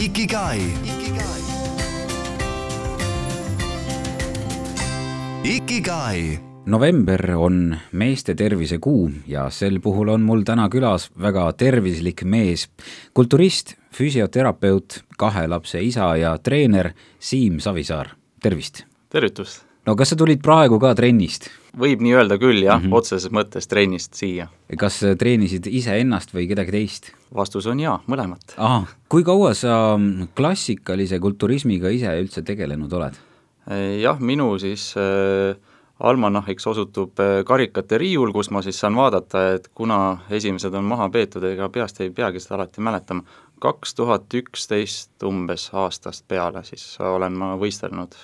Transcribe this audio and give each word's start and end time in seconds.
Ikigai. 0.00 0.60
Ikigai 5.44 6.38
november 6.64 7.36
on 7.36 7.76
meeste 7.92 8.34
tervise 8.34 8.78
kuu 8.80 9.10
ja 9.28 9.50
sel 9.52 9.76
puhul 9.84 10.08
on 10.08 10.24
mul 10.24 10.40
täna 10.48 10.70
külas 10.72 11.10
väga 11.20 11.50
tervislik 11.52 12.24
mees, 12.24 12.70
kulturist, 13.12 13.76
füsioterapeut, 13.92 15.02
kahe 15.20 15.44
lapse 15.52 15.84
isa 15.84 16.14
ja 16.16 16.38
treener 16.38 16.94
Siim 17.18 17.60
Savisaar, 17.60 18.16
tervist! 18.40 18.86
tervitust! 19.12 19.69
No 19.90 19.96
kas 19.98 20.12
sa 20.14 20.18
tulid 20.18 20.42
praegu 20.44 20.78
ka 20.82 20.92
trennist? 20.98 21.48
võib 21.80 22.02
nii 22.02 22.14
öelda 22.18 22.38
küll 22.42 22.62
jah 22.62 22.78
mm, 22.78 22.86
-hmm. 22.88 22.98
otseses 22.98 23.30
mõttes 23.34 23.66
trennist 23.70 24.14
siia. 24.18 24.48
kas 24.78 25.00
treenisid 25.18 25.66
iseennast 25.66 26.34
või 26.34 26.46
kedagi 26.50 26.74
teist? 26.76 27.10
vastus 27.34 27.66
on 27.66 27.80
jaa, 27.80 27.98
mõlemat. 28.06 28.54
kui 29.08 29.24
kaua 29.26 29.54
sa 29.54 29.98
klassikalise 30.36 31.18
kulturismiga 31.18 31.90
ise 31.90 32.14
üldse 32.22 32.42
tegelenud 32.42 32.92
oled? 32.92 33.18
jah, 34.00 34.18
minu 34.20 34.58
siis 34.58 34.94
äh, 34.98 35.56
almanahiks 36.00 36.66
osutub 36.66 37.20
äh, 37.20 37.44
karikate 37.44 37.98
riiul, 37.98 38.32
kus 38.32 38.50
ma 38.50 38.62
siis 38.62 38.80
saan 38.80 38.96
vaadata, 38.96 39.44
et 39.56 39.68
kuna 39.74 40.18
esimesed 40.30 40.74
on 40.74 40.84
maha 40.84 41.08
peetud, 41.10 41.44
ega 41.44 41.68
peast 41.68 42.00
ei 42.00 42.10
peagi 42.10 42.40
seda 42.40 42.60
alati 42.60 42.80
mäletama, 42.80 43.22
kaks 43.60 43.94
tuhat 43.94 44.34
üksteist 44.34 45.22
umbes 45.26 45.68
aastast 45.72 46.26
peale 46.28 46.64
siis 46.64 46.84
olen 47.00 47.36
ma 47.36 47.54
võistelnud. 47.60 48.16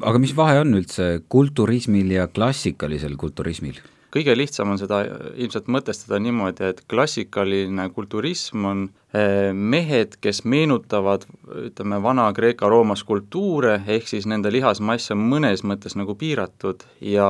Aga 0.00 0.18
mis 0.22 0.34
vahe 0.36 0.60
on 0.62 0.74
üldse 0.78 1.22
kulturismil 1.28 2.10
ja 2.18 2.26
klassikalisel 2.28 3.16
kulturismil? 3.20 3.80
kõige 4.08 4.32
lihtsam 4.36 4.70
on 4.72 4.78
seda 4.80 5.02
ilmselt 5.36 5.66
mõtestada 5.68 6.16
niimoodi, 6.22 6.70
et 6.70 6.80
klassikaline 6.88 7.88
kulturism 7.92 8.64
on 8.64 8.84
eh, 9.12 9.50
mehed, 9.52 10.16
kes 10.24 10.42
meenutavad 10.48 11.26
ütleme, 11.66 12.00
Vana-Kreeka-Rooma 12.02 12.96
skulptuure, 12.96 13.74
ehk 13.86 14.08
siis 14.08 14.24
nende 14.30 14.52
lihasmass 14.52 15.12
on 15.12 15.20
mõnes 15.28 15.60
mõttes 15.60 15.96
nagu 16.00 16.16
piiratud 16.18 16.86
ja 17.04 17.28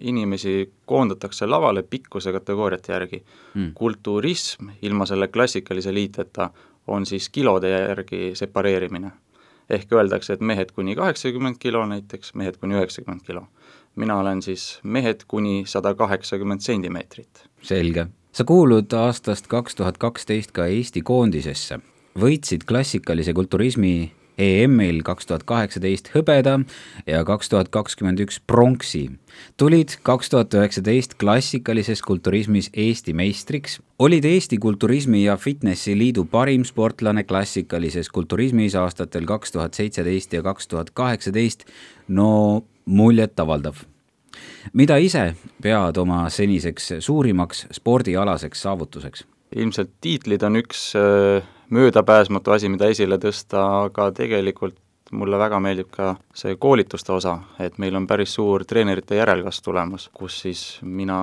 inimesi 0.00 0.70
koondatakse 0.86 1.48
lavale 1.50 1.82
pikkuse 1.82 2.34
kategooriate 2.38 2.94
järgi 2.94 3.22
hmm.. 3.24 3.72
kulturism 3.74 4.70
ilma 4.82 5.08
selle 5.10 5.28
klassikalise 5.28 5.94
liiteta 5.94 6.52
on 6.86 7.06
siis 7.06 7.28
kilode 7.28 7.70
järgi 7.70 8.32
separeerimine. 8.38 9.12
Ehk 9.70 9.92
öeldakse, 9.92 10.32
et 10.32 10.40
mehed 10.40 10.72
kuni 10.72 10.96
kaheksakümmend 10.96 11.58
kilo 11.58 11.86
näiteks, 11.86 12.34
mehed 12.34 12.56
kuni 12.60 12.74
üheksakümmend 12.74 13.22
kilo 13.26 13.46
mina 13.96 14.18
olen 14.18 14.42
siis 14.42 14.80
mehed 14.82 15.24
kuni 15.28 15.64
sada 15.66 15.94
kaheksakümmend 15.94 16.60
sentimeetrit. 16.60 17.44
selge. 17.62 18.06
sa 18.32 18.44
kuulud 18.44 18.92
aastast 18.92 19.46
kaks 19.46 19.74
tuhat 19.74 19.98
kaksteist 19.98 20.52
ka 20.52 20.66
Eesti 20.66 21.02
koondisesse, 21.02 21.78
võitsid 22.18 22.64
klassikalise 22.68 23.32
kulturismi 23.32 24.12
EM-il 24.38 25.02
kaks 25.04 25.28
tuhat 25.28 25.44
kaheksateist 25.48 26.10
hõbeda 26.14 26.58
ja 27.06 27.22
kaks 27.28 27.52
tuhat 27.52 27.68
kakskümmend 27.74 28.20
üks 28.24 28.40
pronksi. 28.46 29.10
tulid 29.56 29.96
kaks 30.02 30.30
tuhat 30.30 30.54
üheksateist 30.54 31.14
klassikalises 31.20 32.02
kulturismis 32.02 32.70
Eesti 32.72 33.12
meistriks, 33.12 33.80
olid 33.98 34.24
Eesti 34.24 34.58
Kulturismi 34.58 35.24
ja 35.24 35.36
Fitnessi 35.36 35.98
Liidu 35.98 36.24
parim 36.24 36.64
sportlane 36.64 37.24
klassikalises 37.24 38.08
kulturismis 38.08 38.74
aastatel 38.74 39.26
kaks 39.26 39.52
tuhat 39.52 39.74
seitseteist 39.74 40.32
ja 40.32 40.42
kaks 40.42 40.68
tuhat 40.68 40.90
kaheksateist. 40.90 41.64
no 42.08 42.62
muljetavaldav. 42.84 43.74
mida 44.72 44.96
ise 44.96 45.34
pead 45.62 45.96
oma 45.96 46.28
seniseks 46.30 46.92
suurimaks 47.00 47.66
spordialaseks 47.72 48.62
saavutuseks? 48.62 49.26
ilmselt 49.56 49.90
tiitlid 50.00 50.42
on 50.42 50.56
üks 50.56 50.94
äh, 50.96 51.44
möödapääsmatu 51.72 52.52
asi, 52.52 52.68
mida 52.68 52.88
esile 52.92 53.18
tõsta, 53.20 53.62
aga 53.86 54.10
tegelikult 54.16 54.76
mulle 55.12 55.38
väga 55.40 55.58
meeldib 55.60 55.90
ka 55.92 56.14
see 56.36 56.56
koolituste 56.60 57.12
osa, 57.12 57.36
et 57.60 57.76
meil 57.82 57.96
on 57.96 58.06
päris 58.08 58.32
suur 58.38 58.64
treenerite 58.68 59.18
järelkasv 59.18 59.64
tulemas, 59.66 60.08
kus 60.14 60.38
siis 60.44 60.62
mina 60.82 61.18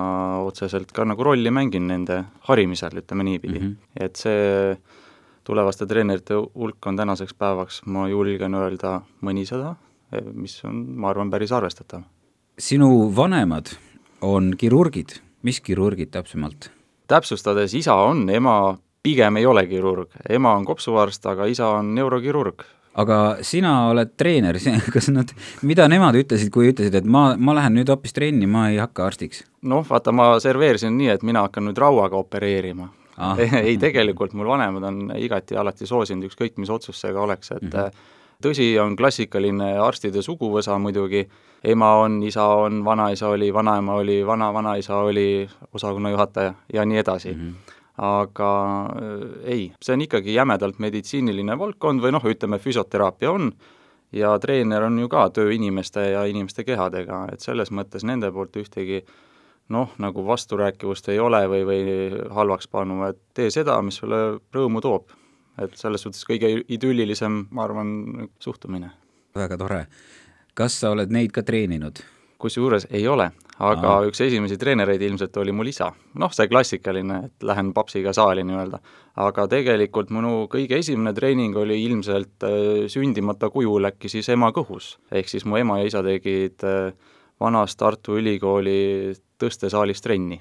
otseselt 0.46 0.92
ka 0.94 1.06
nagu 1.08 1.26
rolli 1.26 1.50
mängin 1.54 1.88
nende 1.90 2.22
harimisel, 2.48 3.00
ütleme 3.02 3.26
niipidi 3.26 3.58
mm. 3.58 3.66
-hmm. 3.66 4.04
et 4.06 4.16
see 4.16 4.76
tulevaste 5.44 5.86
treenerite 5.86 6.34
hulk 6.34 6.86
on 6.86 6.96
tänaseks 6.96 7.34
päevaks, 7.34 7.82
ma 7.86 8.08
julgen 8.08 8.54
öelda, 8.54 9.00
mõnisada, 9.22 9.74
mis 10.32 10.60
on, 10.64 10.84
ma 10.96 11.10
arvan, 11.10 11.30
päris 11.30 11.52
arvestatav. 11.52 12.02
sinu 12.58 13.16
vanemad 13.16 13.74
on 14.20 14.54
kirurgid, 14.58 15.20
mis 15.42 15.60
kirurgid 15.60 16.10
täpsemalt? 16.10 16.70
täpsustades, 17.06 17.74
isa 17.74 17.94
on, 17.94 18.30
ema 18.30 18.78
pigem 19.02 19.36
ei 19.36 19.46
ole 19.46 19.66
kirurg, 19.66 20.12
ema 20.28 20.54
on 20.56 20.64
kopsuarst, 20.64 21.26
aga 21.26 21.46
isa 21.46 21.68
on 21.78 21.94
neurokirurg. 21.94 22.64
aga 23.00 23.16
sina 23.46 23.88
oled 23.88 24.16
treener, 24.18 24.58
kas 24.94 25.08
nad, 25.14 25.30
mida 25.62 25.88
nemad 25.88 26.16
ütlesid, 26.18 26.50
kui 26.52 26.72
ütlesid, 26.72 26.94
et 26.98 27.04
ma, 27.04 27.34
ma 27.38 27.54
lähen 27.56 27.78
nüüd 27.78 27.88
hoopis 27.88 28.12
trenni, 28.12 28.46
ma 28.50 28.68
ei 28.70 28.80
hakka 28.82 29.06
arstiks? 29.06 29.44
noh, 29.62 29.86
vaata, 29.88 30.12
ma 30.12 30.32
serveerisin 30.42 30.96
nii, 30.98 31.10
et 31.14 31.26
mina 31.26 31.46
hakkan 31.46 31.70
nüüd 31.70 31.78
rauaga 31.78 32.18
opereerima 32.20 32.90
ah. 33.16 33.38
ei, 33.66 33.76
tegelikult 33.80 34.34
mul 34.34 34.50
vanemad 34.52 34.88
on 34.90 35.04
igati 35.16 35.56
alati 35.56 35.86
soosinud, 35.86 36.30
ükskõik 36.30 36.58
mis 36.58 36.70
otsus 36.70 37.00
see 37.00 37.12
ka 37.12 37.28
oleks, 37.28 37.52
et 37.56 37.62
mm 37.68 37.76
-hmm 37.76 38.08
tõsi, 38.40 38.72
on 38.80 38.96
klassikaline 38.96 39.74
arstide 39.84 40.22
suguvõsa 40.24 40.78
muidugi, 40.80 41.26
ema 41.64 41.90
on, 42.00 42.22
isa 42.24 42.46
on, 42.56 42.84
vanaisa 42.84 43.28
oli, 43.28 43.50
vanaema 43.52 43.98
oli, 44.00 44.26
vana-vanaisa 44.26 44.96
oli 44.96 45.48
osakonna 45.76 46.10
juhataja 46.10 46.54
ja 46.72 46.84
nii 46.84 46.98
edasi 46.98 47.34
mm. 47.34 47.40
-hmm 47.40 47.76
aga 48.00 48.52
äh, 48.96 49.24
ei, 49.44 49.64
see 49.82 49.94
on 49.94 50.06
ikkagi 50.06 50.34
jämedalt 50.34 50.78
meditsiiniline 50.80 51.58
valdkond 51.58 52.00
või 52.00 52.14
noh, 52.16 52.24
ütleme 52.24 52.58
füsioteraapia 52.58 53.32
on, 53.32 53.50
ja 54.12 54.32
treener 54.40 54.86
on 54.88 54.98
ju 54.98 55.08
ka 55.08 55.28
töö 55.36 55.52
inimeste 55.52 56.10
ja 56.14 56.24
inimeste 56.24 56.64
kehadega, 56.64 57.26
et 57.32 57.44
selles 57.44 57.70
mõttes 57.70 58.06
nende 58.08 58.32
poolt 58.32 58.56
ühtegi 58.56 59.02
noh, 59.70 59.92
nagu 60.02 60.24
vasturääkivust 60.26 61.10
ei 61.12 61.20
ole 61.22 61.42
või, 61.48 61.66
või 61.68 61.82
halvaks 62.34 62.70
panu, 62.72 63.02
et 63.06 63.20
tee 63.34 63.50
seda, 63.54 63.76
mis 63.82 64.00
sulle 64.00 64.40
rõõmu 64.54 64.82
toob. 64.82 65.16
et 65.60 65.74
selles 65.76 66.00
suhtes 66.00 66.24
kõige 66.24 66.48
idüllilisem, 66.72 67.46
ma 67.50 67.64
arvan, 67.64 68.28
suhtumine. 68.40 68.90
väga 69.34 69.58
tore. 69.58 69.86
kas 70.54 70.80
sa 70.80 70.90
oled 70.90 71.10
neid 71.10 71.32
ka 71.32 71.42
treeninud? 71.42 72.00
Kusjuures 72.40 72.86
ei 72.90 73.06
ole, 73.08 73.28
aga 73.58 73.92
Aa. 73.96 74.08
üks 74.08 74.22
esimesi 74.24 74.58
treenereid 74.60 75.02
ilmselt 75.04 75.36
oli 75.42 75.52
mul 75.52 75.70
isa. 75.72 75.90
noh, 76.20 76.32
see 76.34 76.48
klassikaline, 76.48 77.20
et 77.28 77.46
lähen 77.46 77.72
papsiga 77.76 78.12
saali 78.16 78.44
nii-öelda. 78.48 78.80
aga 79.20 79.46
tegelikult 79.52 80.10
minu 80.16 80.48
kõige 80.52 80.78
esimene 80.80 81.12
treening 81.16 81.56
oli 81.56 81.82
ilmselt 81.84 82.48
äh, 82.48 82.86
sündimata 82.88 83.50
kujul 83.50 83.92
äkki 83.92 84.08
siis 84.08 84.28
ema 84.28 84.52
kõhus. 84.56 84.96
ehk 85.12 85.28
siis 85.28 85.44
mu 85.44 85.60
ema 85.60 85.80
ja 85.80 85.90
isa 85.90 86.04
tegid 86.06 86.64
äh, 86.64 86.92
vanas 87.40 87.76
Tartu 87.76 88.18
Ülikooli 88.20 89.12
tõstesaalis 89.40 90.02
trenni. 90.04 90.40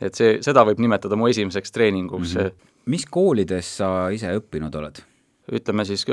et 0.00 0.14
see, 0.14 0.38
seda 0.44 0.64
võib 0.68 0.80
nimetada 0.84 1.16
mu 1.16 1.28
esimeseks 1.32 1.72
treeninguks 1.72 2.34
mm. 2.34 2.40
-hmm. 2.40 2.72
mis 2.92 3.06
koolides 3.10 3.76
sa 3.78 4.08
ise 4.12 4.32
õppinud 4.36 4.74
oled? 4.76 5.04
Ütleme 5.52 5.84
siis 5.86 6.04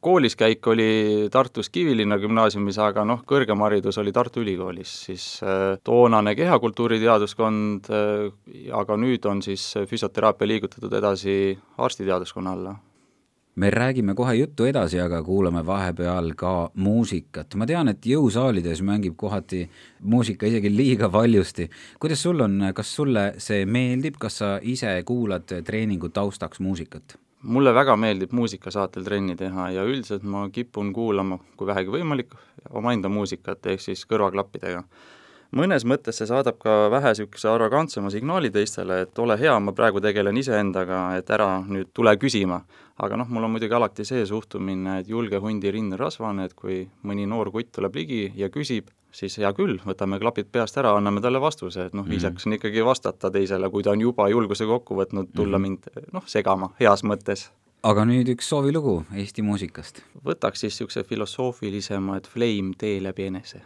koolis 0.00 0.36
käik 0.36 0.66
oli 0.66 1.28
Tartus 1.32 1.70
Kivilinna 1.70 2.18
gümnaasiumis, 2.18 2.78
aga 2.82 3.04
noh, 3.06 3.22
kõrgem 3.26 3.62
haridus 3.66 3.98
oli 4.02 4.12
Tartu 4.12 4.42
Ülikoolis, 4.42 4.94
siis 5.08 5.26
äh, 5.42 5.76
toonane 5.84 6.34
kehakultuuri 6.34 6.98
teaduskond, 7.02 7.90
äh, 7.90 8.72
aga 8.74 8.98
nüüd 8.98 9.26
on 9.30 9.42
siis 9.46 9.72
füsioteraapia 9.90 10.50
liigutatud 10.50 10.98
edasi 10.98 11.36
arstiteaduskonna 11.78 12.58
alla 12.58 12.74
me 13.54 13.70
räägime 13.70 14.14
kohe 14.14 14.34
juttu 14.34 14.64
edasi, 14.64 14.98
aga 15.00 15.22
kuulame 15.22 15.66
vahepeal 15.66 16.32
ka 16.36 16.70
muusikat. 16.74 17.54
ma 17.54 17.66
tean, 17.66 17.88
et 17.88 18.06
jõusaalides 18.06 18.82
mängib 18.82 19.14
kohati 19.16 19.68
muusika 20.00 20.46
isegi 20.46 20.76
liiga 20.76 21.12
valjusti. 21.12 21.70
kuidas 22.00 22.22
sul 22.22 22.40
on, 22.40 22.72
kas 22.74 22.94
sulle 22.96 23.34
see 23.38 23.66
meeldib, 23.66 24.18
kas 24.18 24.38
sa 24.38 24.58
ise 24.62 25.02
kuulad 25.06 25.62
treeningu 25.64 26.08
taustaks 26.08 26.60
muusikat? 26.60 27.23
Mulle 27.44 27.74
väga 27.74 27.96
meeldib 28.00 28.32
muusikasaatel 28.32 29.04
trenni 29.04 29.36
teha 29.36 29.68
ja 29.74 29.84
üldiselt 29.84 30.24
ma 30.24 30.46
kipun 30.52 30.92
kuulama, 30.96 31.38
kui 31.56 31.68
vähegi 31.68 31.92
võimalik, 31.92 32.32
omaenda 32.70 33.10
muusikat, 33.12 33.66
ehk 33.66 33.84
siis 33.84 34.06
kõrvaklappidega. 34.10 34.84
mõnes 35.54 35.84
mõttes 35.86 36.16
see 36.18 36.26
saadab 36.26 36.56
ka 36.58 36.88
vähe 36.90 37.12
niisuguse 37.12 37.48
arrogantsema 37.48 38.10
signaali 38.10 38.50
teistele, 38.50 39.00
et 39.02 39.18
ole 39.18 39.36
hea, 39.38 39.58
ma 39.60 39.72
praegu 39.72 40.00
tegelen 40.00 40.36
iseendaga, 40.36 41.16
et 41.16 41.30
ära 41.30 41.60
nüüd 41.68 41.92
tule 41.94 42.16
küsima. 42.16 42.62
aga 42.98 43.16
noh, 43.16 43.28
mul 43.28 43.44
on 43.44 43.50
muidugi 43.50 43.74
alati 43.74 44.04
see 44.04 44.26
suhtumine, 44.26 45.00
et 45.00 45.08
julge 45.08 45.38
hundi 45.38 45.70
rindel 45.70 45.98
rasvane, 45.98 46.44
et 46.44 46.54
kui 46.54 46.88
mõni 47.02 47.26
noor 47.26 47.50
kutt 47.50 47.72
tuleb 47.72 47.94
ligi 47.94 48.32
ja 48.36 48.48
küsib, 48.48 48.90
siis 49.14 49.38
hea 49.38 49.50
küll, 49.56 49.78
võtame 49.86 50.18
klapid 50.22 50.50
peast 50.52 50.78
ära, 50.80 50.94
anname 50.98 51.22
talle 51.24 51.40
vastuse, 51.42 51.88
et 51.88 51.94
noh, 51.94 52.04
mhm. 52.04 52.14
viisakas 52.14 52.48
on 52.48 52.56
ikkagi 52.58 52.86
vastata 52.86 53.30
teisele, 53.34 53.70
kui 53.70 53.86
ta 53.86 53.94
on 53.94 54.02
juba 54.02 54.28
julguse 54.32 54.66
kokku 54.68 54.98
võtnud, 55.02 55.30
tulla 55.34 55.58
-hmm. 55.58 55.68
mind 55.68 56.10
noh, 56.12 56.26
segama, 56.26 56.72
heas 56.80 57.04
mõttes. 57.04 57.50
aga 57.82 58.04
nüüd 58.08 58.28
üks 58.32 58.48
soovilugu 58.48 59.04
Eesti 59.14 59.42
muusikast. 59.42 60.02
võtaks 60.24 60.66
siis 60.66 60.74
niisuguse 60.74 61.04
filosoofilisema, 61.04 62.16
et 62.16 62.28
Flame 62.28 62.74
tee 62.78 63.02
läbi 63.02 63.30
enese 63.30 63.62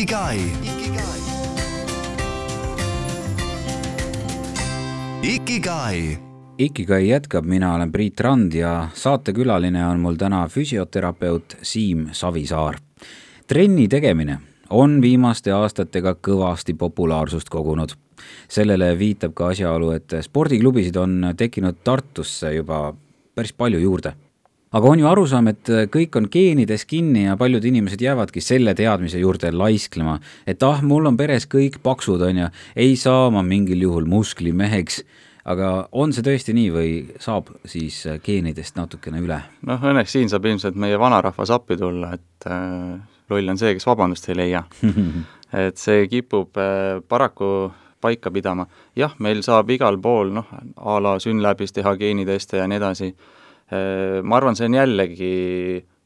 Ikigai. 0.00 0.38
Ikigai 5.22 6.18
Ikigai 6.58 7.08
jätkab, 7.08 7.44
mina 7.44 7.74
olen 7.74 7.92
Priit 7.92 8.20
Rand 8.20 8.52
ja 8.52 8.88
saatekülaline 8.94 9.86
on 9.86 10.00
mul 10.00 10.16
täna 10.16 10.48
füsioterapeut 10.48 11.56
Siim 11.62 12.06
Savisaar. 12.12 12.78
trenni 13.46 13.88
tegemine 13.88 14.38
on 14.70 15.02
viimaste 15.02 15.52
aastatega 15.52 16.14
kõvasti 16.28 16.74
populaarsust 16.74 17.48
kogunud. 17.48 17.90
sellele 18.48 18.98
viitab 18.98 19.34
ka 19.34 19.46
asjaolu, 19.46 19.90
et 19.90 20.12
spordiklubisid 20.20 20.96
on 20.96 21.34
tekkinud 21.36 21.76
Tartusse 21.84 22.54
juba 22.54 22.94
päris 23.34 23.52
palju 23.52 23.78
juurde 23.78 24.14
aga 24.72 24.88
on 24.88 25.00
ju 25.02 25.08
arusaam, 25.10 25.50
et 25.50 25.70
kõik 25.90 26.16
on 26.18 26.28
geenides 26.30 26.84
kinni 26.88 27.24
ja 27.24 27.36
paljud 27.38 27.64
inimesed 27.66 28.02
jäävadki 28.04 28.42
selle 28.44 28.74
teadmise 28.78 29.18
juurde 29.18 29.50
laisklema, 29.54 30.18
et 30.46 30.62
ah, 30.66 30.82
mul 30.86 31.10
on 31.10 31.18
peres 31.18 31.48
kõik 31.50 31.80
paksud, 31.82 32.22
on 32.22 32.44
ju, 32.44 32.50
ei 32.78 32.94
saa 33.00 33.30
ma 33.34 33.42
mingil 33.46 33.82
juhul 33.88 34.06
musklimeheks. 34.10 35.02
aga 35.50 35.88
on 35.96 36.12
see 36.12 36.22
tõesti 36.22 36.52
nii 36.54 36.70
või 36.70 36.90
saab 37.18 37.48
siis 37.64 38.04
geenidest 38.22 38.76
natukene 38.76 39.22
üle? 39.24 39.40
noh, 39.66 39.80
õnneks 39.80 40.12
siin 40.12 40.28
saab 40.28 40.46
ilmselt 40.46 40.76
meie 40.76 40.98
vanarahvas 40.98 41.50
appi 41.50 41.76
tulla, 41.80 42.12
et 42.14 42.46
äh, 42.46 43.00
loll 43.30 43.48
on 43.48 43.58
see, 43.58 43.74
kes 43.74 43.86
vabandust 43.86 44.28
ei 44.28 44.36
leia. 44.36 44.64
et 45.66 45.78
see 45.80 46.06
kipub 46.12 46.56
äh, 46.60 47.00
paraku 47.08 47.72
paika 48.00 48.30
pidama. 48.30 48.66
jah, 48.96 49.16
meil 49.18 49.42
saab 49.42 49.70
igal 49.70 49.98
pool 49.98 50.30
noh, 50.30 50.46
a 50.76 51.00
la 51.02 51.18
Synlabis 51.18 51.72
teha 51.72 51.96
geeniteste 51.96 52.60
ja 52.62 52.68
nii 52.70 52.78
edasi 52.78 53.10
äh,, 53.10 53.39
ma 53.70 54.36
arvan, 54.36 54.56
see 54.58 54.66
on 54.66 54.74
jällegi 54.74 55.34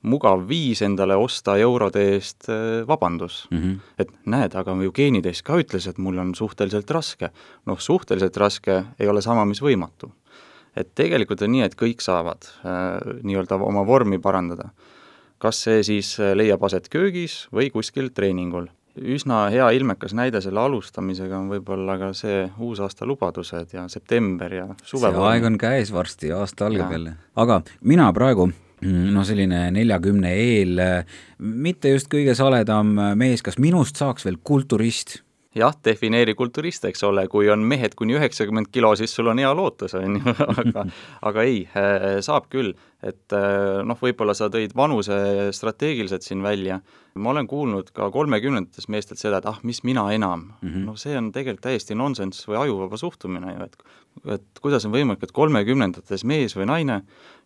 mugav 0.04 0.42
viis 0.48 0.82
endale 0.84 1.16
osta 1.16 1.56
eurode 1.60 2.02
eest 2.14 2.48
äh, 2.52 2.82
vabandus 2.88 3.46
mm. 3.50 3.58
-hmm. 3.58 3.78
et 3.98 4.10
näed, 4.26 4.54
aga 4.54 4.76
ju 4.82 4.92
geenitest 4.92 5.42
ka 5.42 5.56
ütles, 5.56 5.88
et 5.88 5.98
mul 5.98 6.18
on 6.18 6.34
suhteliselt 6.34 6.90
raske. 6.90 7.30
noh, 7.66 7.80
suhteliselt 7.80 8.36
raske 8.36 8.84
ei 8.98 9.08
ole 9.08 9.22
sama, 9.22 9.44
mis 9.44 9.62
võimatu 9.62 10.10
et 10.76 10.90
tegelikult 10.94 11.42
on 11.42 11.52
nii, 11.54 11.62
et 11.62 11.76
kõik 11.78 12.02
saavad 12.02 12.46
äh, 12.66 13.22
nii-öelda 13.22 13.56
oma 13.56 13.86
vormi 13.86 14.18
parandada. 14.18 14.70
kas 15.38 15.62
see 15.62 15.82
siis 15.82 16.20
äh, 16.20 16.34
leiab 16.34 16.62
aset 16.64 16.88
köögis 16.88 17.48
või 17.52 17.70
kuskil 17.70 18.10
treeningul. 18.10 18.68
Üsna 18.94 19.48
hea 19.50 19.68
ilmekas 19.74 20.14
näide 20.14 20.40
selle 20.44 20.62
alustamisega 20.62 21.38
on 21.38 21.48
võib-olla 21.50 21.96
ka 22.00 22.12
see 22.16 22.44
uusaasta 22.62 23.06
lubadused 23.08 23.74
ja 23.74 23.88
september 23.90 24.54
ja 24.54 24.66
see 24.78 24.94
suvevorm. 24.94 25.26
aeg 25.30 25.48
on 25.50 25.58
käes 25.58 25.92
varsti, 25.94 26.32
aasta 26.32 26.68
algab 26.68 26.92
jälle. 26.94 27.16
aga 27.36 27.62
mina 27.82 28.12
praegu 28.14 28.50
no 28.84 29.24
selline 29.24 29.66
neljakümne 29.74 30.32
eel, 30.36 30.80
mitte 31.38 31.94
just 31.94 32.10
kõige 32.12 32.34
saledam 32.36 32.94
mees, 33.18 33.42
kas 33.42 33.58
minust 33.58 34.00
saaks 34.00 34.26
veel 34.26 34.38
kulturist? 34.42 35.20
jah, 35.54 35.74
defineeri 35.86 36.34
kulturist, 36.34 36.84
eks 36.88 37.04
ole, 37.06 37.28
kui 37.30 37.46
on 37.52 37.62
mehed 37.66 37.94
kuni 37.98 38.16
üheksakümmend 38.18 38.72
kilo, 38.74 38.90
siis 38.98 39.14
sul 39.14 39.30
on 39.30 39.38
hea 39.38 39.52
lootus, 39.54 39.94
on 39.98 40.18
ju, 40.18 40.34
aga 40.64 40.84
aga 41.30 41.44
ei, 41.46 41.60
saab 42.26 42.48
küll, 42.52 42.72
et 43.06 43.36
noh, 43.86 44.00
võib-olla 44.00 44.34
sa 44.34 44.50
tõid 44.52 44.74
vanuse 44.76 45.52
strateegiliselt 45.54 46.26
siin 46.26 46.42
välja, 46.42 46.80
ma 47.14 47.30
olen 47.30 47.46
kuulnud 47.46 47.90
ka 47.94 48.08
kolmekümnendates 48.10 48.88
meestelt 48.90 49.20
seda, 49.20 49.38
et 49.38 49.46
ah, 49.46 49.58
mis 49.62 49.82
mina 49.86 50.04
enam 50.12 50.40
mm. 50.40 50.68
-hmm. 50.68 50.86
no 50.88 50.96
see 50.96 51.16
on 51.18 51.30
tegelikult 51.32 51.62
täiesti 51.62 51.94
nonsenss 51.94 52.48
või 52.48 52.58
ajuvaba 52.58 52.96
suhtumine 52.96 53.52
ju, 53.54 53.64
et 53.64 53.76
et 54.30 54.60
kuidas 54.62 54.84
on 54.86 54.92
võimalik, 54.94 55.22
et 55.22 55.32
kolmekümnendates 55.34 56.24
mees 56.24 56.54
või 56.56 56.66
naine 56.70 57.00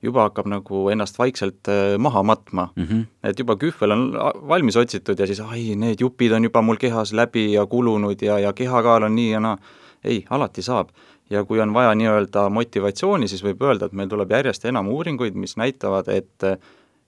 juba 0.05 0.27
hakkab 0.29 0.49
nagu 0.53 0.89
ennast 0.93 1.19
vaikselt 1.19 1.69
äh, 1.69 1.99
maha 1.99 2.23
matma 2.23 2.69
mm. 2.77 2.85
-hmm. 2.85 3.05
et 3.23 3.39
juba 3.39 3.57
kühvel 3.57 3.93
on 3.93 4.13
valmis 4.49 4.77
otsitud 4.77 5.19
ja 5.19 5.27
siis 5.27 5.41
ai, 5.41 5.75
need 5.77 6.01
jupid 6.01 6.33
on 6.33 6.45
juba 6.45 6.63
mul 6.63 6.77
kehas 6.77 7.13
läbi 7.13 7.53
ja 7.53 7.67
kulunud 7.67 8.23
ja, 8.23 8.39
ja 8.39 8.53
kehakaal 8.53 9.03
on 9.03 9.15
nii 9.15 9.31
ja 9.31 9.41
naa. 9.41 9.59
ei, 10.05 10.25
alati 10.31 10.63
saab. 10.63 10.89
ja 11.31 11.45
kui 11.45 11.61
on 11.61 11.75
vaja 11.75 11.95
nii-öelda 11.95 12.49
motivatsiooni, 12.51 13.29
siis 13.29 13.45
võib 13.45 13.63
öelda, 13.63 13.87
et 13.87 13.93
meil 13.93 14.09
tuleb 14.09 14.31
järjest 14.31 14.65
enam 14.65 14.89
uuringuid, 14.89 15.35
mis 15.35 15.57
näitavad, 15.57 16.09
et 16.09 16.45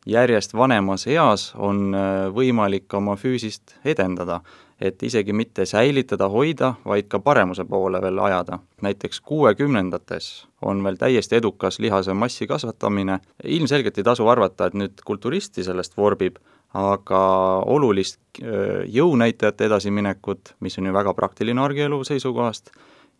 järjest 0.06 0.54
vanemas 0.54 1.06
eas 1.06 1.52
on 1.58 1.94
äh, 1.94 2.26
võimalik 2.34 2.92
oma 2.96 3.16
füüsist 3.20 3.76
edendada, 3.84 4.40
et 4.80 5.02
isegi 5.02 5.32
mitte 5.36 5.66
säilitada, 5.68 6.28
hoida, 6.32 6.74
vaid 6.84 7.08
ka 7.12 7.20
paremuse 7.20 7.64
poole 7.68 8.00
veel 8.00 8.18
ajada. 8.18 8.58
näiteks 8.82 9.20
kuuekümnendates 9.20 10.46
on 10.62 10.84
veel 10.84 10.96
täiesti 10.96 11.36
edukas 11.36 11.78
lihase 11.78 12.14
massi 12.14 12.46
kasvatamine, 12.46 13.20
ilmselgelt 13.44 13.98
ei 13.98 14.04
tasu 14.04 14.28
arvata, 14.28 14.66
et 14.66 14.74
nüüd 14.74 15.04
kulturisti 15.04 15.64
sellest 15.64 15.96
vorbib, 15.96 16.38
aga 16.74 17.20
olulist 17.66 18.20
äh, 18.40 18.86
jõunäitajate 18.88 19.68
edasiminekut, 19.68 20.54
mis 20.60 20.78
on 20.78 20.86
ju 20.86 20.92
väga 20.92 21.14
praktiline 21.14 21.60
argielu 21.60 22.04
seisukohast, 22.04 22.72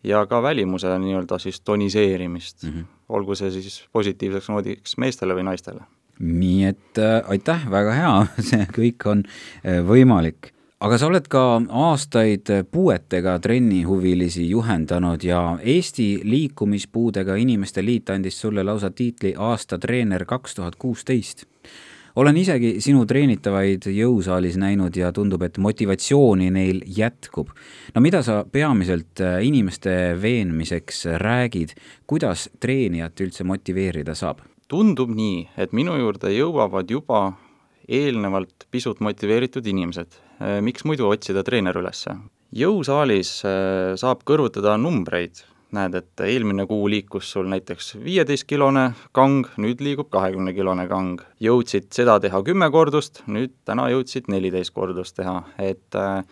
ja 0.03 0.25
ka 0.25 0.41
välimuse 0.41 0.97
nii-öelda 0.97 1.37
siis 1.37 1.61
toniseerimist 1.61 2.63
mm, 2.63 2.69
-hmm. 2.69 2.85
olgu 3.09 3.35
see 3.35 3.51
siis 3.51 3.83
positiivseks 3.93 4.49
noodiks 4.49 4.97
meestele 4.97 5.35
või 5.37 5.43
naistele 5.45 5.85
nii 6.19 6.65
et 6.65 6.97
äh, 7.01 7.21
aitäh, 7.29 7.67
väga 7.71 7.93
hea, 7.97 8.15
see 8.49 8.65
kõik 8.75 9.05
on 9.09 9.23
äh, 9.25 9.81
võimalik. 9.85 10.51
aga 10.81 10.97
sa 10.97 11.07
oled 11.11 11.27
ka 11.29 11.61
aastaid 11.69 12.49
puuetega 12.71 13.37
trennihuvilisi 13.39 14.49
juhendanud 14.49 15.23
ja 15.23 15.59
Eesti 15.61 16.21
Liikumispuudega 16.23 17.35
Inimeste 17.35 17.85
Liit 17.85 18.09
andis 18.09 18.41
sulle 18.41 18.63
lausa 18.63 18.89
tiitli 18.91 19.35
aasta 19.37 19.77
treener 19.77 20.25
kaks 20.25 20.55
tuhat 20.55 20.75
kuusteist 20.75 21.45
olen 22.15 22.37
isegi 22.37 22.75
sinu 22.83 23.05
treenitavaid 23.07 23.87
jõusaalis 23.91 24.57
näinud 24.59 24.95
ja 24.97 25.11
tundub, 25.15 25.43
et 25.45 25.57
motivatsiooni 25.57 26.49
neil 26.51 26.81
jätkub. 26.97 27.49
no 27.95 28.01
mida 28.01 28.23
sa 28.23 28.43
peamiselt 28.51 29.21
äh, 29.21 29.39
inimeste 29.45 30.17
veenmiseks 30.21 31.05
räägid, 31.17 31.75
kuidas 32.07 32.49
treenijat 32.59 33.19
üldse 33.21 33.43
motiveerida 33.43 34.15
saab? 34.15 34.50
Tundub 34.71 35.11
nii, 35.11 35.49
et 35.59 35.73
minu 35.75 35.97
juurde 35.99 36.31
jõuavad 36.31 36.89
juba 36.91 37.33
eelnevalt 37.91 38.69
pisut 38.71 39.01
motiveeritud 39.03 39.65
inimesed. 39.67 40.15
miks 40.63 40.85
muidu 40.87 41.09
otsida 41.11 41.43
treener 41.43 41.75
ülesse? 41.77 42.15
jõusaalis 42.55 43.31
äh, 43.47 43.93
saab 43.99 44.25
kõrvutada 44.27 44.75
numbreid, 44.79 45.43
näed, 45.75 45.95
et 45.95 46.23
eelmine 46.27 46.65
kuu 46.67 46.89
liikus 46.91 47.29
sul 47.31 47.47
näiteks 47.51 47.95
viieteistkilone 48.03 48.89
kang, 49.15 49.47
nüüd 49.61 49.83
liigub 49.83 50.11
kahekümnekilone 50.11 50.87
kang. 50.91 51.21
jõudsid 51.39 51.91
seda 51.95 52.19
teha 52.19 52.43
kümme 52.43 52.69
kordust, 52.71 53.23
nüüd 53.27 53.55
täna 53.65 53.87
jõudsid 53.93 54.27
neliteist 54.31 54.75
kordust 54.75 55.15
teha, 55.19 55.41
et 55.59 55.95
äh, 55.95 56.23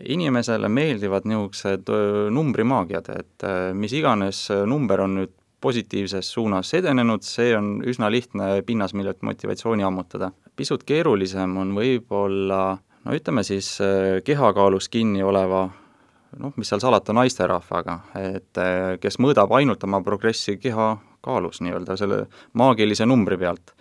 inimesele 0.00 0.68
meeldivad 0.68 1.28
niisugused 1.30 1.92
äh, 1.94 2.30
numbrimaagiad, 2.34 3.12
et 3.14 3.46
äh, 3.46 3.70
mis 3.74 3.94
iganes 3.94 4.48
number 4.66 5.06
on 5.06 5.20
nüüd 5.22 5.36
positiivses 5.60 6.32
suunas 6.32 6.72
edenenud, 6.74 7.24
see 7.26 7.52
on 7.56 7.80
üsna 7.86 8.10
lihtne 8.12 8.62
pinnas, 8.66 8.94
millelt 8.94 9.22
motivatsiooni 9.22 9.84
ammutada. 9.84 10.32
pisut 10.56 10.84
keerulisem 10.84 11.56
on 11.56 11.74
võib-olla 11.76 12.78
no 13.04 13.14
ütleme 13.16 13.44
siis 13.44 13.78
äh, 13.80 14.20
kehakaalus 14.24 14.88
kinni 14.88 15.22
oleva 15.22 15.68
noh, 16.38 16.52
mis 16.56 16.68
seal 16.70 16.82
salata, 16.82 17.14
naisterahvaga, 17.16 17.98
et 18.20 18.60
äh, 18.60 18.96
kes 19.02 19.18
mõõdab 19.22 19.52
ainult 19.56 19.84
oma 19.88 20.02
progressi 20.06 20.56
kehakaalus 20.60 21.62
nii-öelda, 21.64 21.96
selle 21.98 22.24
maagilise 22.52 23.08
numbri 23.08 23.38
pealt. 23.40 23.74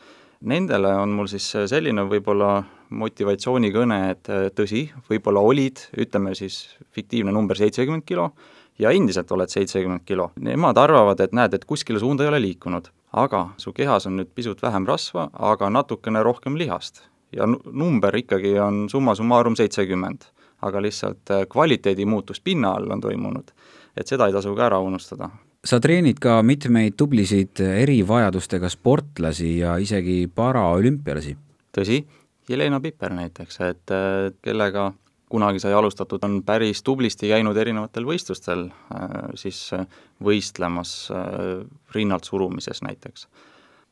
Nendele 0.50 0.94
on 0.96 1.12
mul 1.12 1.28
siis 1.28 1.50
selline 1.68 2.06
võib-olla 2.08 2.62
motivatsioonikõne, 2.90 4.00
et 4.14 4.32
äh, 4.34 4.48
tõsi, 4.56 4.88
võib-olla 5.10 5.44
olid, 5.46 5.84
ütleme 6.00 6.34
siis 6.38 6.64
fiktiivne 6.96 7.34
number 7.36 7.60
seitsekümmend 7.60 8.08
kilo, 8.08 8.32
ja 8.80 8.92
endiselt 8.96 9.32
oled 9.32 9.52
seitsekümmend 9.52 10.06
kilo. 10.06 10.32
Nemad 10.40 10.78
arvavad, 10.78 11.20
et 11.20 11.36
näed, 11.36 11.54
et 11.54 11.66
kuskile 11.66 12.00
suunda 12.00 12.24
ei 12.24 12.32
ole 12.32 12.42
liikunud, 12.42 12.90
aga 13.14 13.50
su 13.58 13.74
kehas 13.74 14.08
on 14.08 14.20
nüüd 14.20 14.32
pisut 14.36 14.62
vähem 14.64 14.88
rasva, 14.88 15.30
aga 15.34 15.70
natukene 15.70 16.24
rohkem 16.24 16.58
lihast. 16.58 17.04
ja 17.36 17.46
nu-, 17.46 17.62
number 17.72 18.16
ikkagi 18.16 18.56
on 18.60 18.88
summa 18.90 19.14
summarum 19.16 19.56
seitsekümmend, 19.56 20.24
aga 20.62 20.82
lihtsalt 20.82 21.30
äh, 21.32 21.44
kvaliteedi 21.50 22.06
muutus 22.06 22.42
pinna 22.42 22.72
all 22.72 22.92
on 22.92 23.02
toimunud. 23.02 23.52
et 23.98 24.08
seda 24.08 24.28
ei 24.28 24.34
tasu 24.34 24.56
ka 24.56 24.66
ära 24.66 24.80
unustada 24.80 25.30
sa 25.66 25.80
treenid 25.80 26.20
ka 26.24 26.40
mitmeid 26.44 26.96
tublisid 26.98 27.60
erivajadustega 27.60 28.70
sportlasi 28.70 29.58
ja 29.60 29.76
isegi 29.78 30.30
paraolümpialasi. 30.36 31.36
tõsi, 31.78 32.04
Jelena 32.50 32.80
Piper 32.80 33.14
näiteks, 33.14 33.60
et 33.62 33.92
äh, 33.94 34.32
kellega 34.42 34.94
kunagi 35.30 35.60
sai 35.60 35.74
alustatud, 35.74 36.24
on 36.24 36.42
päris 36.46 36.84
tublisti 36.84 37.30
käinud 37.30 37.58
erinevatel 37.58 38.06
võistlustel 38.06 38.66
äh, 38.70 39.30
siis 39.38 39.62
äh, 39.78 39.86
võistlemas 40.24 40.94
äh, 41.14 41.62
rinnalt 41.96 42.30
surumises 42.30 42.82
näiteks. 42.82 43.28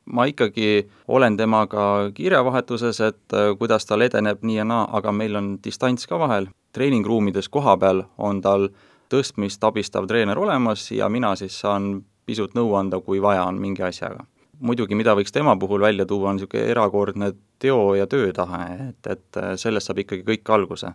ma 0.06 0.25
ikkagi 0.25 0.88
olen 1.08 1.38
temaga 1.38 2.12
kirjavahetuses, 2.13 3.00
et 3.01 3.34
kuidas 3.60 3.86
tal 3.86 4.01
edeneb 4.01 4.39
nii 4.41 4.56
ja 4.56 4.63
naa, 4.63 4.88
aga 4.98 5.12
meil 5.12 5.36
on 5.36 5.50
distants 5.63 6.08
ka 6.08 6.20
vahel, 6.20 6.48
treeningruumides 6.72 7.50
kohapeal 7.50 8.06
on 8.17 8.41
tal 8.41 8.70
tõstmist 9.12 9.63
abistav 9.67 10.08
treener 10.08 10.39
olemas 10.39 10.91
ja 10.91 11.10
mina 11.10 11.36
siis 11.36 11.60
saan 11.60 12.06
pisut 12.25 12.56
nõu 12.56 12.74
anda, 12.75 13.00
kui 13.00 13.22
vaja 13.22 13.44
on 13.44 13.60
mingi 13.60 13.84
asjaga 13.84 14.24
muidugi, 14.59 14.95
mida 14.95 15.15
võiks 15.17 15.33
tema 15.33 15.55
puhul 15.59 15.81
välja 15.81 16.05
tuua, 16.05 16.31
on 16.31 16.39
niisugune 16.39 16.65
erakordne 16.71 17.31
teo- 17.59 17.95
ja 17.97 18.07
töötahe, 18.07 18.89
et, 18.89 19.09
et 19.11 19.41
sellest 19.59 19.89
saab 19.89 20.03
ikkagi 20.03 20.25
kõik 20.27 20.53
alguse 20.53 20.93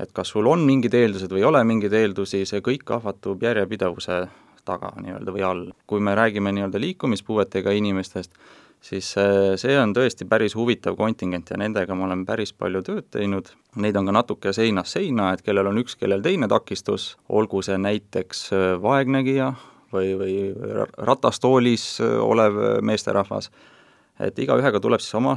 et 0.00 0.12
kas 0.12 0.28
sul 0.34 0.46
on 0.50 0.64
mingid 0.66 0.94
eeldused 0.94 1.32
või 1.32 1.40
ei 1.40 1.48
ole 1.48 1.62
mingeid 1.64 1.94
eeldusi, 1.96 2.44
see 2.48 2.60
kõik 2.64 2.84
kahvatub 2.88 3.42
järjepidevuse 3.42 4.26
taga 4.66 4.92
nii-öelda 5.00 5.32
või 5.32 5.44
all. 5.46 5.66
kui 5.86 6.00
me 6.00 6.14
räägime 6.18 6.52
nii-öelda 6.52 6.80
liikumispuuetega 6.82 7.72
inimestest, 7.78 8.34
siis 8.82 9.12
see 9.62 9.78
on 9.80 9.94
tõesti 9.96 10.26
päris 10.28 10.56
huvitav 10.58 10.98
kontingent 10.98 11.50
ja 11.50 11.60
nendega 11.60 11.94
ma 11.94 12.08
olen 12.08 12.26
päris 12.26 12.52
palju 12.52 12.82
tööd 12.86 13.08
teinud, 13.14 13.52
neid 13.76 13.96
on 13.96 14.10
ka 14.10 14.16
natuke 14.18 14.52
seinast 14.52 14.98
seina, 14.98 15.32
et 15.32 15.42
kellel 15.46 15.70
on 15.70 15.80
üks, 15.82 15.96
kellel 15.96 16.22
teine 16.22 16.48
takistus, 16.50 17.14
olgu 17.28 17.62
see 17.62 17.78
näiteks 17.78 18.50
vaegnägija 18.82 19.54
või, 19.92 20.14
või 20.18 20.34
ratastoolis 20.98 22.00
olev 22.02 22.58
meesterahvas, 22.82 23.50
et 24.20 24.38
igaühega 24.38 24.80
tuleb 24.80 25.00
siis 25.00 25.14
oma 25.18 25.36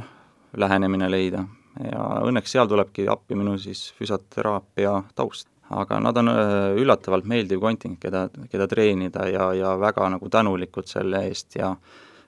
lähenemine 0.56 1.10
leida 1.10 1.44
ja 1.78 2.04
õnneks 2.26 2.52
seal 2.54 2.68
tulebki 2.68 3.06
appi 3.10 3.38
minu 3.38 3.56
siis 3.58 3.90
füsioteraapia 3.98 5.02
taust. 5.14 5.48
aga 5.70 6.00
nad 6.02 6.16
on 6.18 6.28
äh, 6.28 6.74
üllatavalt 6.82 7.28
meeldiv 7.30 7.60
kontingent, 7.62 8.00
keda, 8.02 8.24
keda 8.50 8.66
treenida 8.66 9.28
ja, 9.30 9.52
ja 9.54 9.76
väga 9.78 10.08
nagu 10.10 10.28
tänulikud 10.28 10.88
selle 10.90 11.20
eest 11.28 11.54
ja 11.54 11.76